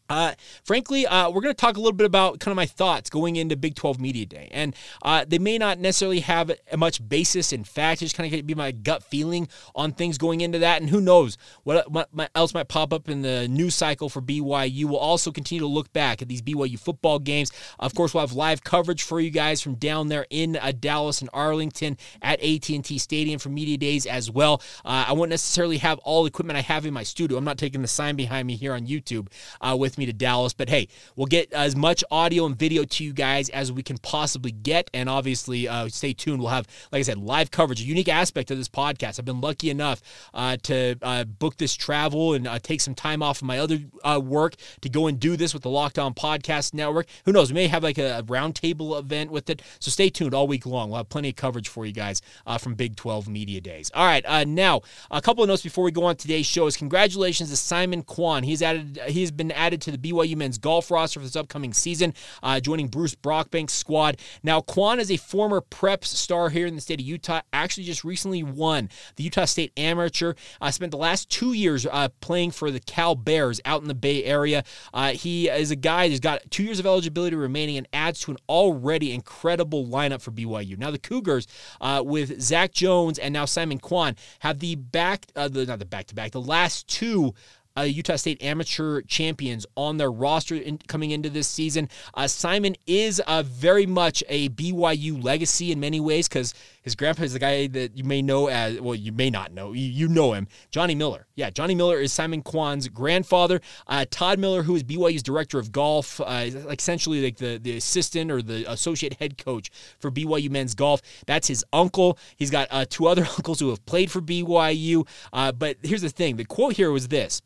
uh, 0.08 0.32
frankly, 0.64 1.06
uh, 1.06 1.30
we're 1.30 1.40
going 1.40 1.54
to 1.54 1.60
talk 1.60 1.76
a 1.76 1.80
little 1.80 1.92
bit 1.92 2.06
about 2.06 2.40
kind 2.40 2.52
of 2.52 2.56
my 2.56 2.66
thoughts 2.66 3.10
going 3.10 3.36
into 3.36 3.56
Big 3.56 3.74
12 3.74 4.00
Media 4.00 4.26
Day. 4.26 4.48
And 4.52 4.74
uh, 5.02 5.24
they 5.26 5.38
may 5.38 5.58
not 5.58 5.78
necessarily 5.78 6.20
have 6.20 6.50
a 6.70 6.76
much 6.76 7.06
basis 7.06 7.52
in 7.52 7.64
fact, 7.64 8.00
just 8.00 8.16
kind 8.16 8.32
of 8.32 8.46
be 8.46 8.54
my 8.54 8.72
gut 8.72 9.02
feeling 9.02 9.48
on 9.74 9.92
things 9.92 10.18
going 10.18 10.40
into 10.40 10.58
that. 10.60 10.80
And 10.80 10.90
who 10.90 11.00
knows 11.00 11.36
what, 11.64 11.90
what, 11.90 12.08
else 12.34 12.54
might 12.54 12.68
pop 12.68 12.92
up 12.92 13.08
in 13.08 13.22
the 13.22 13.48
news 13.48 13.74
cycle 13.74 14.08
for 14.08 14.22
BYU. 14.22 14.84
We'll 14.84 14.96
also 14.96 15.30
continue 15.30 15.60
to 15.60 15.66
look 15.66 15.92
back 15.92 16.22
at 16.22 16.28
these 16.28 16.42
BYU 16.42 16.78
football 16.78 17.18
games. 17.18 17.52
Of 17.78 17.94
course, 17.94 18.14
we'll 18.14 18.22
have 18.22 18.32
live 18.32 18.64
coverage 18.64 19.02
for 19.02 19.20
you 19.20 19.30
guys 19.30 19.60
from 19.60 19.74
down 19.74 20.08
there 20.08 20.26
in 20.30 20.56
uh, 20.56 20.72
Dallas 20.78 21.20
and 21.20 21.30
Arlington 21.32 21.96
at 22.22 22.40
AT&T 22.40 22.98
Stadium 22.98 23.38
for 23.38 23.50
Media 23.50 23.76
Days 23.76 24.06
as 24.06 24.30
well. 24.30 24.62
Uh, 24.84 25.06
I 25.08 25.12
won't 25.12 25.30
necessarily 25.30 25.78
have 25.78 25.98
all 25.98 26.22
the 26.22 26.28
equipment 26.28 26.56
I 26.56 26.62
have 26.62 26.86
in 26.86 26.94
my 26.94 27.02
studio. 27.02 27.36
I'm 27.36 27.44
not 27.44 27.58
taking 27.58 27.82
the 27.82 27.88
sign 27.88 28.16
behind 28.16 28.46
me 28.46 28.56
here 28.56 28.72
on 28.72 28.86
YouTube 28.86 29.28
uh, 29.60 29.76
with 29.78 29.97
me 29.98 30.06
to 30.06 30.12
Dallas. 30.12 30.52
But 30.52 30.68
hey, 30.68 30.88
we'll 31.16 31.26
get 31.26 31.52
as 31.52 31.76
much 31.76 32.04
audio 32.10 32.46
and 32.46 32.56
video 32.56 32.84
to 32.84 33.04
you 33.04 33.12
guys 33.12 33.48
as 33.50 33.72
we 33.72 33.82
can 33.82 33.98
possibly 33.98 34.50
get. 34.50 34.90
And 34.94 35.08
obviously, 35.08 35.68
uh, 35.68 35.88
stay 35.88 36.12
tuned. 36.12 36.40
We'll 36.40 36.50
have, 36.50 36.66
like 36.92 37.00
I 37.00 37.02
said, 37.02 37.18
live 37.18 37.50
coverage, 37.50 37.80
a 37.80 37.84
unique 37.84 38.08
aspect 38.08 38.50
of 38.50 38.58
this 38.58 38.68
podcast. 38.68 39.18
I've 39.18 39.24
been 39.24 39.40
lucky 39.40 39.70
enough 39.70 40.02
uh, 40.34 40.56
to 40.64 40.96
uh, 41.02 41.24
book 41.24 41.56
this 41.56 41.74
travel 41.74 42.34
and 42.34 42.46
uh, 42.46 42.58
take 42.58 42.80
some 42.80 42.94
time 42.94 43.22
off 43.22 43.42
of 43.42 43.46
my 43.46 43.58
other 43.58 43.78
uh, 44.04 44.20
work 44.22 44.54
to 44.80 44.88
go 44.88 45.06
and 45.06 45.18
do 45.18 45.36
this 45.36 45.52
with 45.52 45.62
the 45.62 45.70
Locked 45.70 45.98
On 45.98 46.14
Podcast 46.14 46.74
Network. 46.74 47.06
Who 47.24 47.32
knows? 47.32 47.50
We 47.50 47.54
may 47.54 47.66
have 47.68 47.82
like 47.82 47.98
a, 47.98 48.18
a 48.18 48.22
roundtable 48.22 48.98
event 48.98 49.30
with 49.30 49.50
it. 49.50 49.62
So 49.80 49.90
stay 49.90 50.10
tuned 50.10 50.34
all 50.34 50.46
week 50.46 50.66
long. 50.66 50.90
We'll 50.90 50.98
have 50.98 51.08
plenty 51.08 51.30
of 51.30 51.36
coverage 51.36 51.68
for 51.68 51.84
you 51.84 51.92
guys 51.92 52.22
uh, 52.46 52.58
from 52.58 52.74
Big 52.74 52.96
12 52.96 53.28
Media 53.28 53.60
Days. 53.60 53.90
All 53.94 54.06
right, 54.06 54.24
now 54.46 54.82
a 55.10 55.20
couple 55.20 55.42
of 55.42 55.48
notes 55.48 55.62
before 55.62 55.84
we 55.84 55.90
go 55.90 56.04
on 56.04 56.16
today's 56.16 56.46
show 56.46 56.66
is 56.66 56.76
congratulations 56.76 57.50
to 57.50 57.56
Simon 57.56 58.02
Kwon. 58.02 58.44
He's 58.44 58.62
added. 58.62 58.98
He's 59.08 59.30
been 59.30 59.52
added 59.52 59.80
to 59.82 59.87
the 59.92 59.98
BYU 59.98 60.36
men's 60.36 60.58
golf 60.58 60.90
roster 60.90 61.20
for 61.20 61.26
this 61.26 61.36
upcoming 61.36 61.72
season, 61.72 62.14
uh, 62.42 62.60
joining 62.60 62.88
Bruce 62.88 63.14
Brockbank's 63.14 63.72
squad. 63.72 64.18
Now, 64.42 64.60
Kwon 64.60 64.98
is 64.98 65.10
a 65.10 65.16
former 65.16 65.60
preps 65.60 66.06
star 66.06 66.50
here 66.50 66.66
in 66.66 66.74
the 66.74 66.80
state 66.80 67.00
of 67.00 67.06
Utah, 67.06 67.40
actually 67.52 67.84
just 67.84 68.04
recently 68.04 68.42
won 68.42 68.88
the 69.16 69.24
Utah 69.24 69.44
State 69.44 69.72
Amateur. 69.76 70.34
Uh, 70.60 70.70
spent 70.70 70.90
the 70.90 70.98
last 70.98 71.28
two 71.30 71.52
years 71.52 71.86
uh, 71.86 72.08
playing 72.20 72.50
for 72.50 72.70
the 72.70 72.80
Cal 72.80 73.14
Bears 73.14 73.60
out 73.64 73.82
in 73.82 73.88
the 73.88 73.94
Bay 73.94 74.24
Area. 74.24 74.64
Uh, 74.92 75.10
he 75.10 75.48
is 75.48 75.70
a 75.70 75.76
guy 75.76 76.08
who's 76.08 76.20
got 76.20 76.42
two 76.50 76.62
years 76.62 76.78
of 76.78 76.86
eligibility 76.86 77.36
remaining 77.36 77.76
and 77.76 77.88
adds 77.92 78.20
to 78.20 78.30
an 78.30 78.36
already 78.48 79.12
incredible 79.12 79.86
lineup 79.86 80.20
for 80.20 80.30
BYU. 80.30 80.78
Now, 80.78 80.90
the 80.90 80.98
Cougars, 80.98 81.46
uh, 81.80 82.02
with 82.04 82.40
Zach 82.40 82.72
Jones 82.72 83.18
and 83.18 83.32
now 83.32 83.44
Simon 83.44 83.78
Kwon, 83.78 84.16
have 84.40 84.58
the 84.58 84.76
back, 84.76 85.26
uh, 85.36 85.48
the, 85.48 85.66
not 85.66 85.78
the 85.78 85.84
back 85.84 86.06
to 86.06 86.14
back, 86.14 86.32
the 86.32 86.40
last 86.40 86.86
two 86.88 87.34
uh, 87.78 87.82
Utah 87.82 88.16
State 88.16 88.42
amateur 88.42 89.02
champions 89.02 89.66
on 89.76 89.96
their 89.96 90.10
roster 90.10 90.56
in, 90.56 90.78
coming 90.88 91.10
into 91.12 91.30
this 91.30 91.46
season. 91.46 91.88
Uh, 92.14 92.26
Simon 92.26 92.74
is 92.86 93.20
uh, 93.20 93.42
very 93.44 93.86
much 93.86 94.24
a 94.28 94.48
BYU 94.50 95.22
legacy 95.22 95.70
in 95.72 95.80
many 95.80 96.00
ways 96.00 96.28
because 96.28 96.54
his 96.82 96.94
grandpa 96.94 97.22
is 97.22 97.34
the 97.34 97.38
guy 97.38 97.66
that 97.68 97.96
you 97.96 98.04
may 98.04 98.22
know 98.22 98.48
as 98.48 98.80
well. 98.80 98.94
You 98.94 99.12
may 99.12 99.30
not 99.30 99.52
know. 99.52 99.72
You, 99.72 99.84
you 99.84 100.08
know 100.08 100.32
him, 100.32 100.48
Johnny 100.70 100.94
Miller. 100.94 101.26
Yeah, 101.36 101.50
Johnny 101.50 101.74
Miller 101.74 102.00
is 102.00 102.12
Simon 102.12 102.42
Kwon's 102.42 102.88
grandfather. 102.88 103.60
Uh, 103.86 104.04
Todd 104.10 104.38
Miller, 104.38 104.62
who 104.62 104.74
is 104.74 104.82
BYU's 104.82 105.22
director 105.22 105.58
of 105.58 105.70
golf, 105.70 106.20
uh, 106.20 106.46
essentially 106.70 107.22
like 107.22 107.36
the 107.36 107.58
the 107.58 107.76
assistant 107.76 108.30
or 108.30 108.42
the 108.42 108.70
associate 108.70 109.14
head 109.14 109.38
coach 109.38 109.70
for 110.00 110.10
BYU 110.10 110.50
men's 110.50 110.74
golf. 110.74 111.00
That's 111.26 111.46
his 111.46 111.64
uncle. 111.72 112.18
He's 112.36 112.50
got 112.50 112.90
two 112.90 113.06
other 113.06 113.22
uncles 113.36 113.60
who 113.60 113.70
have 113.70 113.84
played 113.86 114.10
for 114.10 114.20
BYU. 114.20 115.06
but 115.32 115.76
here's 115.82 116.02
the 116.02 116.08
thing: 116.08 116.36
the 116.36 116.44
quote 116.44 116.74
here 116.74 116.90
was 116.90 117.08
this. 117.08 117.42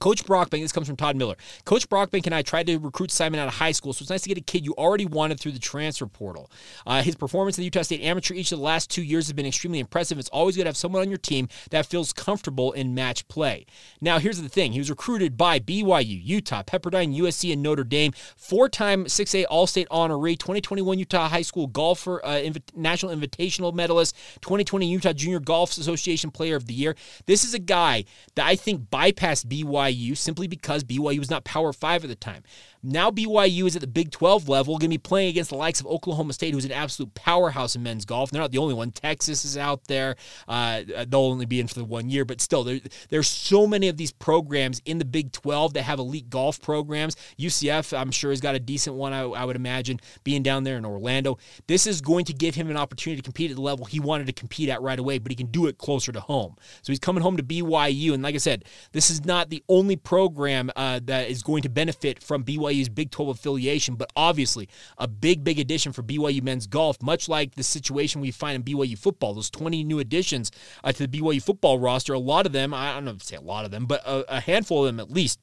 Coach 0.00 0.24
Brockbank, 0.24 0.60
this 0.60 0.72
comes 0.72 0.86
from 0.86 0.96
Todd 0.96 1.16
Miller. 1.16 1.36
Coach 1.64 1.88
Brockbank 1.88 2.26
and 2.26 2.34
I 2.34 2.42
tried 2.42 2.66
to 2.66 2.78
recruit 2.78 3.10
Simon 3.10 3.38
out 3.38 3.48
of 3.48 3.54
high 3.54 3.72
school, 3.72 3.92
so 3.92 4.02
it's 4.02 4.10
nice 4.10 4.22
to 4.22 4.28
get 4.28 4.36
a 4.36 4.42
kid 4.42 4.64
you 4.64 4.74
already 4.74 5.06
wanted 5.06 5.38
through 5.38 5.52
the 5.52 5.58
transfer 5.58 6.06
portal. 6.06 6.50
Uh, 6.84 7.02
his 7.02 7.14
performance 7.14 7.56
in 7.56 7.62
the 7.62 7.66
Utah 7.66 7.82
State 7.82 8.02
Amateur 8.02 8.34
each 8.34 8.50
of 8.52 8.58
the 8.58 8.64
last 8.64 8.90
two 8.90 9.02
years 9.02 9.26
has 9.26 9.32
been 9.32 9.46
extremely 9.46 9.78
impressive. 9.78 10.18
It's 10.18 10.28
always 10.30 10.56
good 10.56 10.64
to 10.64 10.68
have 10.68 10.76
someone 10.76 11.02
on 11.02 11.08
your 11.08 11.18
team 11.18 11.48
that 11.70 11.86
feels 11.86 12.12
comfortable 12.12 12.72
in 12.72 12.92
match 12.92 13.26
play. 13.28 13.66
Now, 14.00 14.18
here's 14.18 14.42
the 14.42 14.48
thing 14.48 14.72
he 14.72 14.80
was 14.80 14.90
recruited 14.90 15.36
by 15.36 15.60
BYU, 15.60 16.20
Utah, 16.22 16.62
Pepperdine, 16.64 17.16
USC, 17.16 17.52
and 17.52 17.62
Notre 17.62 17.84
Dame. 17.84 18.12
Four 18.36 18.68
time 18.68 19.04
6A 19.04 19.46
All 19.48 19.66
State 19.66 19.88
honoree, 19.90 20.38
2021 20.38 20.98
Utah 20.98 21.28
High 21.28 21.42
School 21.42 21.68
Golfer, 21.68 22.24
uh, 22.24 22.42
National 22.74 23.14
Invitational 23.14 23.72
medalist, 23.72 24.16
2020 24.42 24.86
Utah 24.86 25.12
Junior 25.12 25.40
Golf 25.40 25.70
Association 25.78 26.30
Player 26.30 26.56
of 26.56 26.66
the 26.66 26.74
Year. 26.74 26.96
This 27.26 27.44
is 27.44 27.54
a 27.54 27.58
guy 27.58 28.04
that 28.34 28.46
I 28.46 28.56
think 28.56 28.90
bypassed 28.90 29.46
BYU 29.46 29.83
BYU 29.84 30.16
simply 30.16 30.46
because 30.46 30.84
BYU 30.84 31.18
was 31.18 31.30
not 31.30 31.44
Power 31.44 31.72
5 31.72 32.04
at 32.04 32.08
the 32.08 32.16
time. 32.16 32.42
Now 32.86 33.10
BYU 33.10 33.66
is 33.66 33.74
at 33.74 33.80
the 33.80 33.86
Big 33.86 34.10
12 34.10 34.46
level, 34.46 34.74
going 34.74 34.90
to 34.90 34.94
be 34.94 34.98
playing 34.98 35.30
against 35.30 35.48
the 35.48 35.56
likes 35.56 35.80
of 35.80 35.86
Oklahoma 35.86 36.34
State, 36.34 36.52
who's 36.52 36.66
an 36.66 36.72
absolute 36.72 37.14
powerhouse 37.14 37.74
in 37.74 37.82
men's 37.82 38.04
golf. 38.04 38.30
They're 38.30 38.42
not 38.42 38.52
the 38.52 38.58
only 38.58 38.74
one. 38.74 38.90
Texas 38.90 39.42
is 39.46 39.56
out 39.56 39.84
there. 39.84 40.16
Uh, 40.46 40.82
they'll 41.08 41.20
only 41.20 41.46
be 41.46 41.60
in 41.60 41.66
for 41.66 41.76
the 41.76 41.84
one 41.84 42.10
year, 42.10 42.26
but 42.26 42.42
still, 42.42 42.62
there, 42.62 42.80
there's 43.08 43.26
so 43.26 43.66
many 43.66 43.88
of 43.88 43.96
these 43.96 44.12
programs 44.12 44.82
in 44.84 44.98
the 44.98 45.06
Big 45.06 45.32
12 45.32 45.72
that 45.72 45.84
have 45.84 45.98
elite 45.98 46.28
golf 46.28 46.60
programs. 46.60 47.16
UCF, 47.38 47.96
I'm 47.98 48.10
sure, 48.10 48.30
has 48.30 48.42
got 48.42 48.54
a 48.54 48.60
decent 48.60 48.96
one, 48.96 49.14
I, 49.14 49.22
I 49.22 49.46
would 49.46 49.56
imagine, 49.56 49.98
being 50.22 50.42
down 50.42 50.64
there 50.64 50.76
in 50.76 50.84
Orlando. 50.84 51.38
This 51.66 51.86
is 51.86 52.02
going 52.02 52.26
to 52.26 52.34
give 52.34 52.54
him 52.54 52.68
an 52.68 52.76
opportunity 52.76 53.22
to 53.22 53.24
compete 53.24 53.50
at 53.50 53.56
the 53.56 53.62
level 53.62 53.86
he 53.86 53.98
wanted 53.98 54.26
to 54.26 54.34
compete 54.34 54.68
at 54.68 54.82
right 54.82 54.98
away, 54.98 55.16
but 55.16 55.32
he 55.32 55.36
can 55.36 55.46
do 55.46 55.68
it 55.68 55.78
closer 55.78 56.12
to 56.12 56.20
home. 56.20 56.54
So 56.82 56.92
he's 56.92 56.98
coming 56.98 57.22
home 57.22 57.38
to 57.38 57.42
BYU. 57.42 58.12
And 58.12 58.22
like 58.22 58.34
I 58.34 58.38
said, 58.38 58.66
this 58.92 59.08
is 59.08 59.24
not 59.24 59.48
the 59.48 59.64
only 59.70 59.96
program 59.96 60.70
uh, 60.76 61.00
that 61.04 61.30
is 61.30 61.42
going 61.42 61.62
to 61.62 61.70
benefit 61.70 62.22
from 62.22 62.44
BYU 62.44 62.73
BYU's 62.74 62.88
Big 62.88 63.10
12 63.10 63.38
affiliation, 63.38 63.94
but 63.94 64.10
obviously 64.16 64.68
a 64.98 65.08
big, 65.08 65.44
big 65.44 65.58
addition 65.58 65.92
for 65.92 66.02
BYU 66.02 66.42
men's 66.42 66.66
golf, 66.66 67.00
much 67.02 67.28
like 67.28 67.54
the 67.54 67.62
situation 67.62 68.20
we 68.20 68.30
find 68.30 68.56
in 68.56 68.62
BYU 68.62 68.98
football. 68.98 69.34
Those 69.34 69.50
20 69.50 69.84
new 69.84 69.98
additions 69.98 70.50
uh, 70.82 70.92
to 70.92 71.06
the 71.06 71.20
BYU 71.20 71.42
football 71.42 71.78
roster, 71.78 72.12
a 72.14 72.18
lot 72.18 72.46
of 72.46 72.52
them, 72.52 72.74
I 72.74 72.94
don't 72.94 73.04
know 73.04 73.12
if 73.12 73.22
say 73.22 73.36
a 73.36 73.40
lot 73.40 73.64
of 73.64 73.70
them, 73.70 73.86
but 73.86 74.02
a, 74.04 74.36
a 74.36 74.40
handful 74.40 74.80
of 74.80 74.86
them 74.86 75.00
at 75.00 75.10
least. 75.10 75.40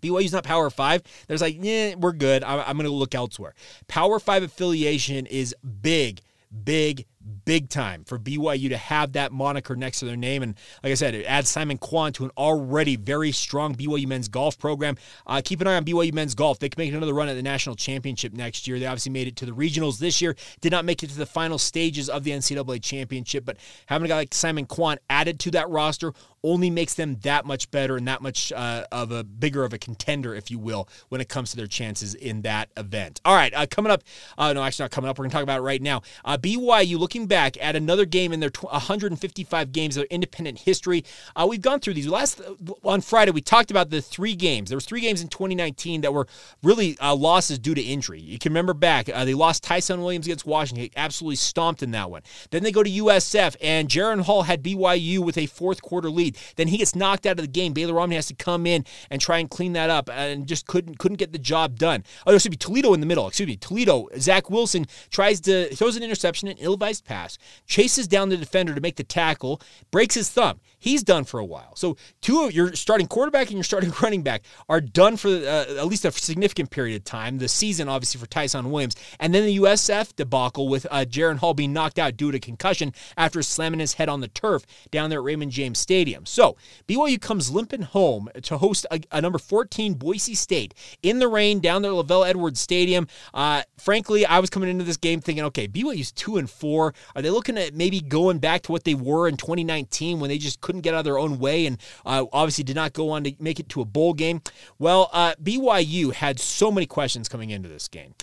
BYU's 0.00 0.32
not 0.32 0.42
Power 0.42 0.68
Five. 0.68 1.02
There's 1.28 1.40
like, 1.40 1.56
yeah, 1.60 1.94
we're 1.94 2.12
good. 2.12 2.42
I'm, 2.42 2.58
I'm 2.60 2.76
going 2.76 2.88
to 2.88 2.92
look 2.92 3.14
elsewhere. 3.14 3.54
Power 3.86 4.18
Five 4.18 4.42
affiliation 4.42 5.26
is 5.26 5.54
big, 5.80 6.20
big, 6.64 7.06
big 7.44 7.68
time 7.68 8.04
for 8.04 8.18
BYU 8.18 8.68
to 8.70 8.76
have 8.76 9.12
that 9.12 9.32
moniker 9.32 9.76
next 9.76 10.00
to 10.00 10.04
their 10.04 10.16
name. 10.16 10.42
And 10.42 10.54
like 10.82 10.92
I 10.92 10.94
said, 10.94 11.14
it 11.14 11.24
adds 11.24 11.48
Simon 11.48 11.78
Kwon 11.78 12.12
to 12.14 12.24
an 12.24 12.30
already 12.36 12.96
very 12.96 13.32
strong 13.32 13.74
BYU 13.74 14.06
men's 14.06 14.28
golf 14.28 14.58
program. 14.58 14.96
Uh, 15.26 15.40
keep 15.44 15.60
an 15.60 15.66
eye 15.66 15.76
on 15.76 15.84
BYU 15.84 16.12
men's 16.12 16.34
golf. 16.34 16.58
They 16.58 16.68
can 16.68 16.80
make 16.80 16.92
another 16.92 17.14
run 17.14 17.28
at 17.28 17.34
the 17.34 17.42
national 17.42 17.76
championship 17.76 18.32
next 18.32 18.66
year. 18.66 18.78
They 18.78 18.86
obviously 18.86 19.12
made 19.12 19.28
it 19.28 19.36
to 19.36 19.46
the 19.46 19.52
regionals 19.52 19.98
this 19.98 20.20
year, 20.20 20.36
did 20.60 20.72
not 20.72 20.84
make 20.84 21.02
it 21.02 21.10
to 21.10 21.18
the 21.18 21.26
final 21.26 21.58
stages 21.58 22.08
of 22.08 22.24
the 22.24 22.30
NCAA 22.30 22.82
championship, 22.82 23.44
but 23.44 23.56
having 23.86 24.06
a 24.06 24.08
guy 24.08 24.16
like 24.16 24.34
Simon 24.34 24.66
Kwon 24.66 24.96
added 25.10 25.40
to 25.40 25.50
that 25.52 25.68
roster 25.68 26.12
only 26.44 26.70
makes 26.70 26.94
them 26.94 27.16
that 27.22 27.44
much 27.44 27.70
better 27.70 27.96
and 27.96 28.08
that 28.08 28.20
much 28.20 28.52
uh, 28.52 28.84
of 28.90 29.12
a 29.12 29.24
bigger 29.24 29.64
of 29.64 29.72
a 29.72 29.78
contender, 29.78 30.34
if 30.34 30.50
you 30.50 30.58
will, 30.58 30.88
when 31.08 31.20
it 31.20 31.28
comes 31.28 31.50
to 31.50 31.56
their 31.56 31.66
chances 31.66 32.14
in 32.14 32.42
that 32.42 32.70
event. 32.76 33.20
All 33.24 33.34
right, 33.34 33.52
uh, 33.54 33.66
coming 33.70 33.92
up, 33.92 34.02
uh, 34.38 34.52
no, 34.52 34.62
actually 34.62 34.84
not 34.84 34.90
coming 34.90 35.08
up. 35.08 35.18
We're 35.18 35.24
going 35.24 35.30
to 35.30 35.34
talk 35.36 35.42
about 35.42 35.58
it 35.58 35.62
right 35.62 35.80
now. 35.80 36.02
Uh, 36.24 36.36
BYU 36.36 36.98
looking 36.98 37.26
back 37.26 37.62
at 37.62 37.76
another 37.76 38.04
game 38.04 38.32
in 38.32 38.40
their 38.40 38.50
155 38.60 39.72
games 39.72 39.96
of 39.96 40.04
independent 40.04 40.60
history. 40.60 41.04
Uh, 41.36 41.46
we've 41.48 41.60
gone 41.60 41.80
through 41.80 41.94
these. 41.94 42.08
Last 42.08 42.40
on 42.82 43.00
Friday, 43.00 43.30
we 43.30 43.40
talked 43.40 43.70
about 43.70 43.90
the 43.90 44.02
three 44.02 44.34
games. 44.34 44.70
There 44.70 44.76
was 44.76 44.86
three 44.86 45.00
games 45.00 45.22
in 45.22 45.28
2019 45.28 46.02
that 46.02 46.12
were 46.12 46.26
really 46.62 46.98
uh, 46.98 47.14
losses 47.14 47.58
due 47.58 47.74
to 47.74 47.82
injury. 47.82 48.20
You 48.20 48.38
can 48.38 48.50
remember 48.50 48.74
back, 48.74 49.06
they 49.06 49.34
lost 49.34 49.62
Ty'Son 49.62 50.00
Williams 50.00 50.26
against 50.26 50.46
Washington, 50.46 50.88
absolutely 50.96 51.36
stomped 51.36 51.82
in 51.82 51.92
that 51.92 52.10
one. 52.10 52.22
Then 52.50 52.62
they 52.62 52.72
go 52.72 52.82
to 52.82 52.90
USF, 52.90 53.56
and 53.60 53.88
Jaren 53.88 54.22
Hall 54.22 54.42
had 54.42 54.62
BYU 54.62 55.18
with 55.20 55.38
a 55.38 55.46
fourth 55.46 55.82
quarter 55.82 56.10
lead. 56.10 56.31
Then 56.56 56.68
he 56.68 56.78
gets 56.78 56.94
knocked 56.94 57.26
out 57.26 57.38
of 57.38 57.44
the 57.44 57.50
game. 57.50 57.72
Baylor 57.72 57.94
Romney 57.94 58.16
has 58.16 58.26
to 58.26 58.34
come 58.34 58.66
in 58.66 58.84
and 59.10 59.20
try 59.20 59.38
and 59.38 59.50
clean 59.50 59.72
that 59.74 59.90
up, 59.90 60.10
and 60.12 60.46
just 60.46 60.66
couldn't 60.66 60.98
couldn't 60.98 61.18
get 61.18 61.32
the 61.32 61.38
job 61.38 61.78
done. 61.78 62.04
Oh, 62.26 62.34
excuse 62.34 62.50
me, 62.50 62.56
Toledo 62.56 62.94
in 62.94 63.00
the 63.00 63.06
middle. 63.06 63.28
Excuse 63.28 63.48
me, 63.48 63.56
Toledo. 63.56 64.08
Zach 64.18 64.50
Wilson 64.50 64.86
tries 65.10 65.40
to 65.42 65.74
throws 65.74 65.96
an 65.96 66.02
interception, 66.02 66.48
an 66.48 66.56
ill-advised 66.58 67.04
pass, 67.04 67.38
chases 67.66 68.08
down 68.08 68.28
the 68.28 68.36
defender 68.36 68.74
to 68.74 68.80
make 68.80 68.96
the 68.96 69.04
tackle, 69.04 69.60
breaks 69.90 70.14
his 70.14 70.30
thumb. 70.30 70.60
He's 70.82 71.04
done 71.04 71.22
for 71.22 71.38
a 71.38 71.44
while. 71.44 71.76
So 71.76 71.96
two 72.22 72.42
of 72.42 72.52
your 72.52 72.74
starting 72.74 73.06
quarterback 73.06 73.46
and 73.46 73.56
your 73.56 73.62
starting 73.62 73.92
running 74.02 74.24
back 74.24 74.42
are 74.68 74.80
done 74.80 75.16
for 75.16 75.28
uh, 75.28 75.78
at 75.78 75.86
least 75.86 76.04
a 76.04 76.10
significant 76.10 76.70
period 76.70 76.96
of 76.96 77.04
time. 77.04 77.38
The 77.38 77.46
season, 77.46 77.88
obviously, 77.88 78.18
for 78.20 78.26
Ty'Son 78.26 78.68
Williams, 78.68 78.96
and 79.20 79.32
then 79.32 79.46
the 79.46 79.58
USF 79.58 80.16
debacle 80.16 80.68
with 80.68 80.84
uh, 80.90 81.04
Jaren 81.08 81.36
Hall 81.36 81.54
being 81.54 81.72
knocked 81.72 82.00
out 82.00 82.16
due 82.16 82.32
to 82.32 82.40
concussion 82.40 82.92
after 83.16 83.44
slamming 83.44 83.78
his 83.78 83.92
head 83.92 84.08
on 84.08 84.20
the 84.20 84.26
turf 84.26 84.66
down 84.90 85.08
there 85.08 85.20
at 85.20 85.24
Raymond 85.24 85.52
James 85.52 85.78
Stadium. 85.78 86.26
So 86.26 86.56
BYU 86.88 87.20
comes 87.20 87.48
limping 87.48 87.82
home 87.82 88.28
to 88.42 88.58
host 88.58 88.84
a, 88.90 89.00
a 89.12 89.20
number 89.20 89.38
14 89.38 89.94
Boise 89.94 90.34
State 90.34 90.74
in 91.04 91.20
the 91.20 91.28
rain 91.28 91.60
down 91.60 91.82
there 91.82 91.92
at 91.92 91.96
LaVell 91.96 92.28
Edwards 92.28 92.58
Stadium. 92.58 93.06
Uh, 93.32 93.62
frankly, 93.78 94.26
I 94.26 94.40
was 94.40 94.50
coming 94.50 94.68
into 94.68 94.84
this 94.84 94.96
game 94.96 95.20
thinking, 95.20 95.44
okay, 95.44 95.68
BYU's 95.68 96.10
two 96.10 96.38
and 96.38 96.50
four. 96.50 96.92
Are 97.14 97.22
they 97.22 97.30
looking 97.30 97.56
at 97.56 97.72
maybe 97.72 98.00
going 98.00 98.40
back 98.40 98.62
to 98.62 98.72
what 98.72 98.82
they 98.82 98.94
were 98.94 99.28
in 99.28 99.36
2019 99.36 100.18
when 100.18 100.28
they 100.28 100.38
just 100.38 100.60
couldn't 100.60 100.71
get 100.80 100.94
out 100.94 100.98
of 100.98 101.04
their 101.04 101.18
own 101.18 101.38
way 101.38 101.66
and 101.66 101.78
uh, 102.06 102.24
obviously 102.32 102.64
did 102.64 102.76
not 102.76 102.92
go 102.92 103.10
on 103.10 103.24
to 103.24 103.34
make 103.38 103.60
it 103.60 103.68
to 103.70 103.80
a 103.80 103.84
bowl 103.84 104.14
game? 104.14 104.40
Well, 104.78 105.10
uh, 105.12 105.34
BYU 105.42 106.12
had 106.12 106.40
so 106.40 106.70
many 106.70 106.86
questions 106.86 107.28
coming 107.28 107.50
into 107.50 107.68
this 107.68 107.88
game. 107.88 108.14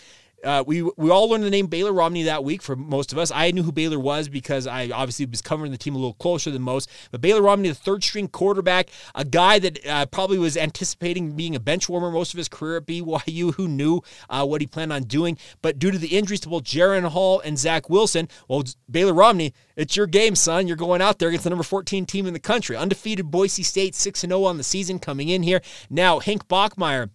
Uh, 0.43 0.63
we 0.65 0.82
we 0.82 1.10
all 1.10 1.30
learned 1.30 1.43
the 1.43 1.49
name 1.49 1.67
Baylor 1.67 1.93
Romney 1.93 2.23
that 2.23 2.43
week 2.43 2.62
for 2.62 2.75
most 2.75 3.12
of 3.12 3.17
us. 3.17 3.32
I 3.34 3.52
knew 3.52 3.63
who 3.63 3.71
Baylor 3.71 3.99
was 3.99 4.30
because 4.30 4.67
I 4.67 4.89
obviously 4.89 5.25
was 5.25 5.41
covering 5.41 5.71
the 5.71 5.78
team 5.78 5.95
a 5.95 5.97
little 5.97 6.13
closer 6.13 6.52
than 6.52 6.62
most. 6.62 6.89
But 7.12 7.21
Baylor 7.21 7.41
Romney, 7.41 7.69
the 7.69 7.75
third 7.75 8.04
string 8.04 8.28
quarterback, 8.28 8.89
a 9.15 9.25
guy 9.25 9.60
that 9.60 9.86
uh, 9.86 10.06
probably 10.08 10.38
was 10.38 10.56
anticipating 10.56 11.36
being 11.36 11.56
a 11.56 11.60
bench 11.60 11.89
warmer 11.89 12.12
most 12.12 12.34
of 12.34 12.38
his 12.38 12.47
career 12.47 12.78
at 12.78 12.86
BYU. 12.86 13.54
Who 13.56 13.67
knew 13.67 14.02
uh, 14.30 14.45
what 14.45 14.62
he 14.62 14.67
planned 14.67 14.93
on 14.93 15.04
doing? 15.04 15.38
But 15.62 15.80
due 15.80 15.91
to 15.91 15.97
the 15.97 16.17
injuries 16.17 16.39
to 16.41 16.49
both 16.49 16.63
Jaren 16.63 17.06
Hall 17.06 17.39
and 17.41 17.58
Zach 17.58 17.89
Wilson, 17.89 18.28
well, 18.47 18.63
Baylor 18.89 19.13
Romney, 19.13 19.54
it's 19.75 19.95
your 19.95 20.08
game, 20.08 20.36
son. 20.36 20.67
You're 20.67 20.78
going 20.78 21.02
out 21.02 21.19
there 21.19 21.30
against 21.30 21.43
the 21.43 21.49
number 21.49 21.63
14 21.63 22.06
team 22.06 22.25
in 22.25 22.34
the 22.34 22.39
country, 22.39 22.75
undefeated 22.75 23.32
Boise 23.32 23.63
State, 23.63 23.95
six 23.95 24.23
and 24.23 24.32
zero 24.32 24.41
oh 24.41 24.45
on 24.45 24.58
the 24.58 24.63
season, 24.63 24.99
coming 24.99 25.30
in 25.30 25.43
here 25.43 25.62
now. 25.89 26.19
Hank 26.19 26.47
Bachmeier 26.47 27.10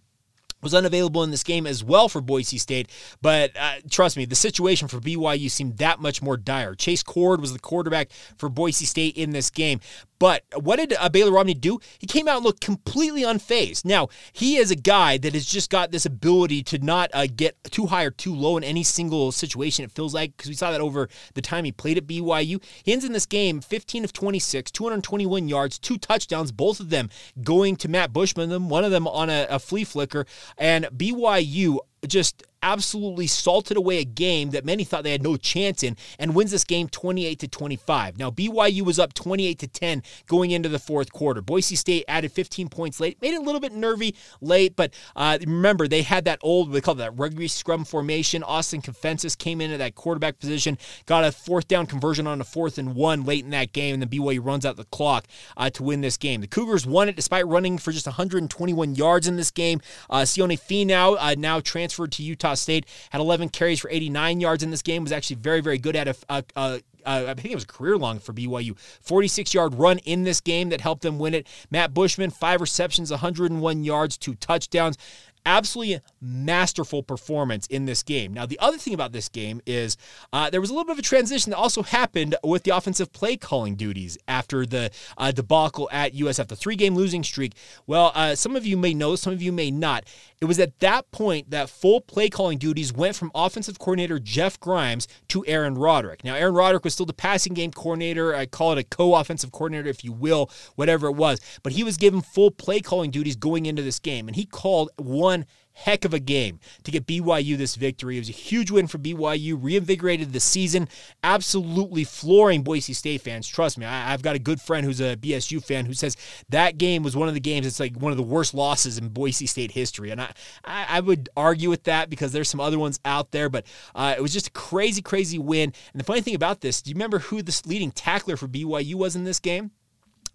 was 0.65 0.73
unavailable 0.73 1.23
in 1.23 1.31
this 1.31 1.43
game 1.43 1.65
as 1.65 1.81
well 1.81 2.09
for 2.09 2.19
Boise 2.19 2.57
State. 2.57 2.89
But 3.21 3.51
uh, 3.57 3.75
trust 3.89 4.17
me, 4.17 4.25
the 4.25 4.35
situation 4.35 4.89
for 4.89 4.99
BYU 4.99 5.49
seemed 5.49 5.77
that 5.77 6.01
much 6.01 6.21
more 6.21 6.35
dire. 6.35 6.75
Chase 6.75 7.03
Cord 7.03 7.39
was 7.39 7.53
the 7.53 7.59
quarterback 7.59 8.11
for 8.37 8.49
Boise 8.49 8.85
State 8.85 9.15
in 9.15 9.31
this 9.31 9.49
game. 9.49 9.79
But 10.19 10.43
what 10.55 10.77
did 10.77 10.93
uh, 10.93 11.09
Baylor 11.09 11.31
Romney 11.31 11.53
do? 11.53 11.79
He 11.97 12.07
came 12.07 12.27
out 12.27 12.37
and 12.37 12.45
looked 12.45 12.61
completely 12.61 13.23
unfazed. 13.23 13.85
Now, 13.85 14.09
he 14.31 14.57
is 14.57 14.71
a 14.71 14.75
guy 14.75 15.17
that 15.17 15.33
has 15.33 15.45
just 15.45 15.69
got 15.69 15.91
this 15.91 16.05
ability 16.05 16.63
to 16.63 16.77
not 16.79 17.09
uh, 17.13 17.27
get 17.33 17.57
too 17.65 17.87
high 17.87 18.03
or 18.03 18.11
too 18.11 18.33
low 18.33 18.57
in 18.57 18.63
any 18.63 18.83
single 18.83 19.31
situation, 19.31 19.85
it 19.85 19.91
feels 19.91 20.13
like, 20.13 20.35
because 20.35 20.49
we 20.49 20.55
saw 20.55 20.71
that 20.71 20.81
over 20.81 21.09
the 21.33 21.41
time 21.41 21.65
he 21.65 21.71
played 21.71 21.97
at 21.97 22.07
BYU. 22.07 22.63
He 22.83 22.93
ends 22.93 23.05
in 23.05 23.13
this 23.13 23.25
game 23.25 23.61
15 23.61 24.03
of 24.03 24.13
26, 24.13 24.71
221 24.71 25.47
yards, 25.47 25.79
two 25.79 25.97
touchdowns, 25.97 26.51
both 26.51 26.79
of 26.79 26.89
them 26.89 27.09
going 27.43 27.75
to 27.77 27.87
Matt 27.87 28.13
Bushman, 28.13 28.69
one 28.69 28.85
of 28.85 28.91
them 28.91 29.07
on 29.07 29.29
a, 29.29 29.47
a 29.49 29.59
flea 29.59 29.83
flicker. 29.83 30.25
And 30.57 30.85
BYU 30.85 31.79
just 32.07 32.43
absolutely 32.65 33.27
salted 33.27 33.77
away 33.77 33.99
a 33.99 34.03
game 34.03 34.49
that 34.49 34.65
many 34.65 34.83
thought 34.83 35.03
they 35.03 35.11
had 35.11 35.21
no 35.21 35.37
chance 35.37 35.83
in 35.83 35.95
and 36.17 36.33
wins 36.33 36.49
this 36.49 36.63
game 36.63 36.89
28 36.89 37.37
to 37.37 37.47
25. 37.47 38.17
Now 38.17 38.31
BYU 38.31 38.81
was 38.81 38.97
up 38.97 39.13
28 39.13 39.59
to 39.59 39.67
10 39.67 40.01
going 40.25 40.49
into 40.49 40.67
the 40.67 40.79
fourth 40.79 41.13
quarter. 41.13 41.43
Boise 41.43 41.75
State 41.75 42.05
added 42.07 42.31
15 42.31 42.69
points 42.69 42.99
late, 42.99 43.21
made 43.21 43.35
it 43.35 43.41
a 43.41 43.43
little 43.43 43.61
bit 43.61 43.71
nervy 43.71 44.15
late, 44.41 44.75
but 44.75 44.91
uh, 45.15 45.37
remember 45.41 45.87
they 45.87 46.01
had 46.01 46.25
that 46.25 46.39
old 46.41 46.73
they 46.73 46.81
call 46.81 46.95
that 46.95 47.17
rugby 47.17 47.47
scrum 47.47 47.85
formation. 47.85 48.41
Austin 48.41 48.81
Kafentzis 48.81 49.37
came 49.37 49.61
in 49.61 49.69
at 49.71 49.77
that 49.77 49.93
quarterback 49.93 50.39
position, 50.39 50.79
got 51.05 51.23
a 51.23 51.31
fourth 51.31 51.67
down 51.67 51.85
conversion 51.85 52.25
on 52.25 52.41
a 52.41 52.43
fourth 52.43 52.79
and 52.79 52.95
one 52.95 53.25
late 53.25 53.43
in 53.43 53.51
that 53.51 53.73
game, 53.73 53.93
and 53.93 54.01
then 54.01 54.09
BYU 54.09 54.43
runs 54.43 54.65
out 54.65 54.75
the 54.75 54.85
clock 54.85 55.25
uh, 55.55 55.69
to 55.69 55.83
win 55.83 56.01
this 56.01 56.17
game. 56.17 56.41
The 56.41 56.47
Cougars 56.47 56.87
won 56.87 57.09
it 57.09 57.15
despite 57.15 57.45
running 57.45 57.77
for 57.77 57.91
just 57.91 58.07
121 58.07 58.95
yards 58.95 59.27
in 59.27 59.35
this 59.35 59.51
game. 59.51 59.81
Uh, 60.09 60.21
Sione 60.21 60.59
Finau 60.59 61.15
uh, 61.19 61.35
now 61.37 61.59
transferred 61.59 61.94
to 61.95 62.23
Utah 62.23 62.53
State, 62.53 62.85
had 63.09 63.21
11 63.21 63.49
carries 63.49 63.79
for 63.79 63.89
89 63.89 64.39
yards 64.41 64.63
in 64.63 64.71
this 64.71 64.81
game, 64.81 65.03
was 65.03 65.11
actually 65.11 65.37
very, 65.37 65.61
very 65.61 65.77
good 65.77 65.95
at 65.95 66.07
a, 66.07 66.15
a, 66.29 66.43
a 66.55 66.81
uh, 67.05 67.25
I 67.27 67.33
think 67.35 67.51
it 67.51 67.55
was 67.55 67.65
career 67.65 67.97
long 67.97 68.19
for 68.19 68.33
BYU. 68.33 68.77
46 69.01 69.53
yard 69.53 69.75
run 69.75 69.99
in 69.99 70.23
this 70.23 70.41
game 70.41 70.69
that 70.69 70.81
helped 70.81 71.03
them 71.03 71.19
win 71.19 71.33
it. 71.33 71.47
Matt 71.69 71.93
Bushman, 71.93 72.31
five 72.31 72.61
receptions, 72.61 73.11
101 73.11 73.83
yards, 73.83 74.17
two 74.17 74.35
touchdowns 74.35 74.97
absolutely 75.45 75.99
masterful 76.21 77.03
performance 77.03 77.67
in 77.67 77.85
this 77.85 78.03
game. 78.03 78.33
Now, 78.33 78.45
the 78.45 78.59
other 78.59 78.77
thing 78.77 78.93
about 78.93 79.11
this 79.11 79.29
game 79.29 79.61
is 79.65 79.97
uh, 80.33 80.49
there 80.49 80.61
was 80.61 80.69
a 80.69 80.73
little 80.73 80.85
bit 80.85 80.93
of 80.93 80.99
a 80.99 81.03
transition 81.03 81.51
that 81.51 81.57
also 81.57 81.83
happened 81.83 82.35
with 82.43 82.63
the 82.63 82.75
offensive 82.75 83.11
play 83.13 83.37
calling 83.37 83.75
duties 83.75 84.17
after 84.27 84.65
the 84.65 84.91
uh, 85.17 85.31
debacle 85.31 85.89
at 85.91 86.13
USF, 86.13 86.47
the 86.47 86.55
three 86.55 86.75
game 86.75 86.95
losing 86.95 87.23
streak. 87.23 87.53
Well, 87.87 88.11
uh, 88.15 88.35
some 88.35 88.55
of 88.55 88.65
you 88.65 88.77
may 88.77 88.93
know, 88.93 89.15
some 89.15 89.33
of 89.33 89.41
you 89.41 89.51
may 89.51 89.71
not. 89.71 90.05
It 90.41 90.45
was 90.45 90.59
at 90.59 90.79
that 90.79 91.09
point 91.11 91.51
that 91.51 91.69
full 91.69 92.01
play 92.01 92.29
calling 92.29 92.57
duties 92.57 92.93
went 92.93 93.15
from 93.15 93.31
offensive 93.33 93.79
coordinator 93.79 94.19
Jeff 94.19 94.59
Grimes 94.59 95.07
to 95.29 95.45
Aaron 95.45 95.75
Roderick. 95.75 96.23
Now, 96.23 96.35
Aaron 96.35 96.53
Roderick 96.53 96.83
was 96.83 96.93
still 96.93 97.05
the 97.05 97.13
passing 97.13 97.53
game 97.53 97.71
coordinator. 97.71 98.35
I 98.35 98.45
call 98.45 98.73
it 98.73 98.77
a 98.77 98.83
co 98.83 99.15
offensive 99.15 99.51
coordinator, 99.51 99.89
if 99.89 100.03
you 100.03 100.11
will, 100.11 100.49
whatever 100.75 101.07
it 101.07 101.15
was. 101.15 101.39
But 101.63 101.73
he 101.73 101.83
was 101.83 101.97
given 101.97 102.21
full 102.21 102.51
play 102.51 102.79
calling 102.79 103.11
duties 103.11 103.35
going 103.35 103.65
into 103.65 103.81
this 103.81 103.99
game, 103.99 104.27
and 104.27 104.35
he 104.35 104.45
called 104.45 104.89
one 104.97 105.34
heck 105.75 106.05
of 106.05 106.13
a 106.13 106.19
game 106.19 106.59
to 106.83 106.91
get 106.91 107.05
BYU 107.05 107.57
this 107.57 107.75
victory. 107.75 108.15
It 108.15 108.21
was 108.21 108.29
a 108.29 108.33
huge 108.33 108.71
win 108.71 108.87
for 108.87 108.97
BYU, 108.97 109.57
reinvigorated 109.61 110.31
the 110.31 110.39
season, 110.39 110.87
absolutely 111.21 112.05
flooring 112.05 112.63
Boise 112.63 112.93
State 112.93 113.21
fans. 113.21 113.47
Trust 113.47 113.77
me, 113.77 113.85
I, 113.85 114.11
have 114.11 114.21
got 114.21 114.35
a 114.35 114.39
good 114.39 114.61
friend 114.61 114.85
who's 114.85 115.01
a 115.01 115.17
BSU 115.17 115.63
fan 115.63 115.85
who 115.85 115.93
says 115.93 116.15
that 116.49 116.77
game 116.77 117.03
was 117.03 117.15
one 117.15 117.27
of 117.27 117.33
the 117.33 117.39
games 117.41 117.65
that's 117.65 117.79
like 117.79 117.95
one 117.97 118.11
of 118.11 118.17
the 118.17 118.23
worst 118.23 118.53
losses 118.53 118.97
in 118.97 119.09
Boise 119.09 119.45
State 119.47 119.71
history. 119.71 120.11
And 120.11 120.21
I, 120.21 120.31
I, 120.63 120.99
would 121.01 121.29
argue 121.35 121.69
with 121.69 121.83
that 121.83 122.09
because 122.09 122.31
there's 122.31 122.49
some 122.49 122.61
other 122.61 122.79
ones 122.79 122.99
out 123.03 123.31
there, 123.31 123.49
but 123.49 123.65
uh, 123.93 124.15
it 124.17 124.21
was 124.21 124.33
just 124.33 124.47
a 124.47 124.51
crazy, 124.51 125.01
crazy 125.01 125.37
win. 125.37 125.73
And 125.91 125.99
the 125.99 126.05
funny 126.05 126.21
thing 126.21 126.35
about 126.35 126.61
this, 126.61 126.81
do 126.81 126.89
you 126.89 126.95
remember 126.95 127.19
who 127.19 127.41
the 127.41 127.61
leading 127.65 127.91
tackler 127.91 128.37
for 128.37 128.47
BYU 128.47 128.95
was 128.95 129.15
in 129.15 129.25
this 129.25 129.39
game? 129.39 129.71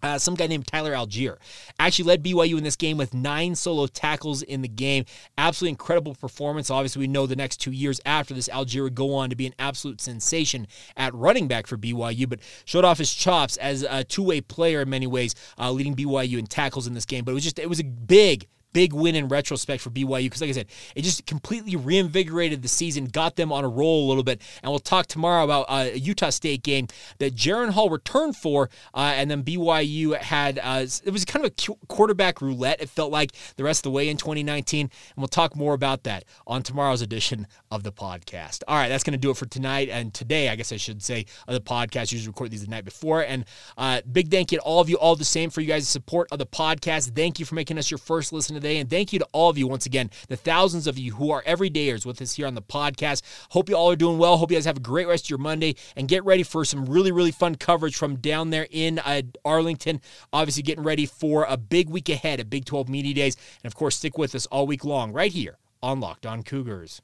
Uh, 0.03 0.17
some 0.17 0.35
guy 0.35 0.47
named 0.47 0.67
Tyler 0.67 0.93
Allgeier 0.93 1.37
actually 1.79 2.05
led 2.05 2.23
BYU 2.23 2.57
in 2.57 2.63
this 2.63 2.75
game 2.75 2.97
with 2.97 3.13
nine 3.13 3.55
solo 3.55 3.87
tackles 3.87 4.41
in 4.41 4.61
the 4.61 4.67
game. 4.67 5.05
Absolutely 5.37 5.71
incredible 5.71 6.15
performance. 6.15 6.69
Obviously, 6.69 7.01
we 7.01 7.07
know 7.07 7.25
the 7.25 7.35
next 7.35 7.57
two 7.57 7.71
years 7.71 7.99
after 8.05 8.33
this, 8.33 8.49
Allgeier 8.49 8.83
would 8.83 8.95
go 8.95 9.13
on 9.13 9.29
to 9.29 9.35
be 9.35 9.45
an 9.45 9.55
absolute 9.59 10.01
sensation 10.01 10.67
at 10.97 11.13
running 11.13 11.47
back 11.47 11.67
for 11.67 11.77
BYU, 11.77 12.27
but 12.27 12.39
showed 12.65 12.85
off 12.85 12.97
his 12.97 13.13
chops 13.13 13.57
as 13.57 13.83
a 13.83 14.03
two 14.03 14.23
way 14.23 14.41
player 14.41 14.81
in 14.81 14.89
many 14.89 15.07
ways, 15.07 15.35
uh, 15.57 15.71
leading 15.71 15.95
BYU 15.95 16.39
in 16.39 16.45
tackles 16.45 16.87
in 16.87 16.93
this 16.93 17.05
game. 17.05 17.23
But 17.23 17.31
it 17.31 17.35
was 17.35 17.43
just, 17.43 17.59
it 17.59 17.69
was 17.69 17.79
a 17.79 17.83
big, 17.83 18.47
big 18.73 18.93
win 18.93 19.15
in 19.15 19.27
retrospect 19.27 19.81
for 19.81 19.89
BYU 19.89 20.25
because, 20.25 20.41
like 20.41 20.49
I 20.49 20.53
said, 20.53 20.67
it 20.95 21.03
just 21.03 21.25
completely 21.25 21.75
reinvigorated 21.75 22.61
the 22.61 22.67
season, 22.67 23.05
got 23.05 23.35
them 23.35 23.51
on 23.51 23.63
a 23.63 23.69
roll 23.69 24.05
a 24.05 24.07
little 24.07 24.23
bit. 24.23 24.41
And 24.63 24.71
we'll 24.71 24.79
talk 24.79 25.07
tomorrow 25.07 25.43
about 25.43 25.65
uh, 25.69 25.89
a 25.93 25.97
Utah 25.97 26.29
State 26.29 26.63
game 26.63 26.87
that 27.19 27.35
Jaren 27.35 27.69
Hall 27.69 27.89
returned 27.89 28.35
for, 28.35 28.69
uh, 28.93 29.13
and 29.15 29.29
then 29.29 29.43
BYU 29.43 30.17
had 30.17 30.59
uh, 30.61 30.85
it 31.03 31.11
was 31.11 31.25
kind 31.25 31.45
of 31.45 31.51
a 31.51 31.85
quarterback 31.87 32.41
roulette. 32.41 32.81
It 32.81 32.89
felt 32.89 33.11
like 33.11 33.31
the 33.55 33.63
rest 33.63 33.79
of 33.79 33.83
the 33.83 33.91
way 33.91 34.09
in 34.09 34.17
2019, 34.17 34.81
and 34.81 34.91
we'll 35.17 35.27
talk 35.27 35.55
more 35.55 35.73
about 35.73 36.03
that 36.03 36.25
on 36.47 36.63
tomorrow's 36.63 37.01
edition 37.01 37.47
of 37.69 37.83
the 37.83 37.91
podcast. 37.91 38.63
All 38.67 38.75
right, 38.75 38.89
that's 38.89 39.03
going 39.03 39.13
to 39.13 39.19
do 39.19 39.31
it 39.31 39.37
for 39.37 39.45
tonight 39.45 39.89
and 39.89 40.13
today. 40.13 40.49
I 40.49 40.55
guess 40.55 40.71
I 40.71 40.77
should 40.77 41.01
say 41.01 41.25
of 41.47 41.53
the 41.53 41.61
podcast. 41.61 42.11
Usually 42.11 42.27
record 42.27 42.51
these 42.51 42.63
the 42.63 42.69
night 42.69 42.85
before, 42.85 43.21
and 43.21 43.45
uh, 43.77 44.01
big 44.11 44.29
thank 44.29 44.51
you 44.51 44.57
to 44.57 44.63
all 44.63 44.79
of 44.79 44.89
you, 44.89 44.97
all 44.97 45.15
the 45.15 45.25
same 45.25 45.49
for 45.49 45.61
you 45.61 45.67
guys' 45.67 45.87
support 45.87 46.27
of 46.31 46.39
the 46.39 46.45
podcast. 46.45 47.15
Thank 47.15 47.39
you 47.39 47.45
for 47.45 47.55
making 47.55 47.77
us 47.77 47.91
your 47.91 47.97
first 47.97 48.33
listen 48.33 48.55
today. 48.61 48.77
And 48.77 48.89
thank 48.89 49.11
you 49.13 49.19
to 49.19 49.27
all 49.31 49.49
of 49.49 49.57
you 49.57 49.67
once 49.67 49.85
again, 49.85 50.09
the 50.27 50.37
thousands 50.37 50.87
of 50.87 50.97
you 50.97 51.13
who 51.13 51.31
are 51.31 51.43
everydayers 51.43 52.05
with 52.05 52.21
us 52.21 52.33
here 52.33 52.47
on 52.47 52.55
the 52.55 52.61
podcast. 52.61 53.21
Hope 53.49 53.69
you 53.69 53.75
all 53.75 53.91
are 53.91 53.95
doing 53.95 54.17
well. 54.17 54.37
Hope 54.37 54.51
you 54.51 54.57
guys 54.57 54.65
have 54.65 54.77
a 54.77 54.81
great 54.81 55.07
rest 55.07 55.25
of 55.25 55.29
your 55.29 55.39
Monday 55.39 55.75
and 55.95 56.07
get 56.07 56.23
ready 56.23 56.43
for 56.43 56.63
some 56.65 56.85
really, 56.85 57.11
really 57.11 57.31
fun 57.31 57.55
coverage 57.55 57.95
from 57.95 58.17
down 58.17 58.49
there 58.49 58.67
in 58.71 58.99
uh, 58.99 59.21
Arlington. 59.43 60.01
Obviously, 60.31 60.63
getting 60.63 60.83
ready 60.83 61.05
for 61.05 61.45
a 61.49 61.57
big 61.57 61.89
week 61.89 62.09
ahead 62.09 62.39
at 62.39 62.49
Big 62.49 62.65
12 62.65 62.89
Media 62.89 63.13
Days. 63.13 63.35
And 63.63 63.69
of 63.69 63.75
course, 63.75 63.97
stick 63.97 64.17
with 64.17 64.35
us 64.35 64.45
all 64.47 64.67
week 64.67 64.85
long 64.85 65.11
right 65.11 65.31
here 65.31 65.57
on 65.81 65.99
Locked 65.99 66.25
On 66.25 66.43
Cougars. 66.43 66.99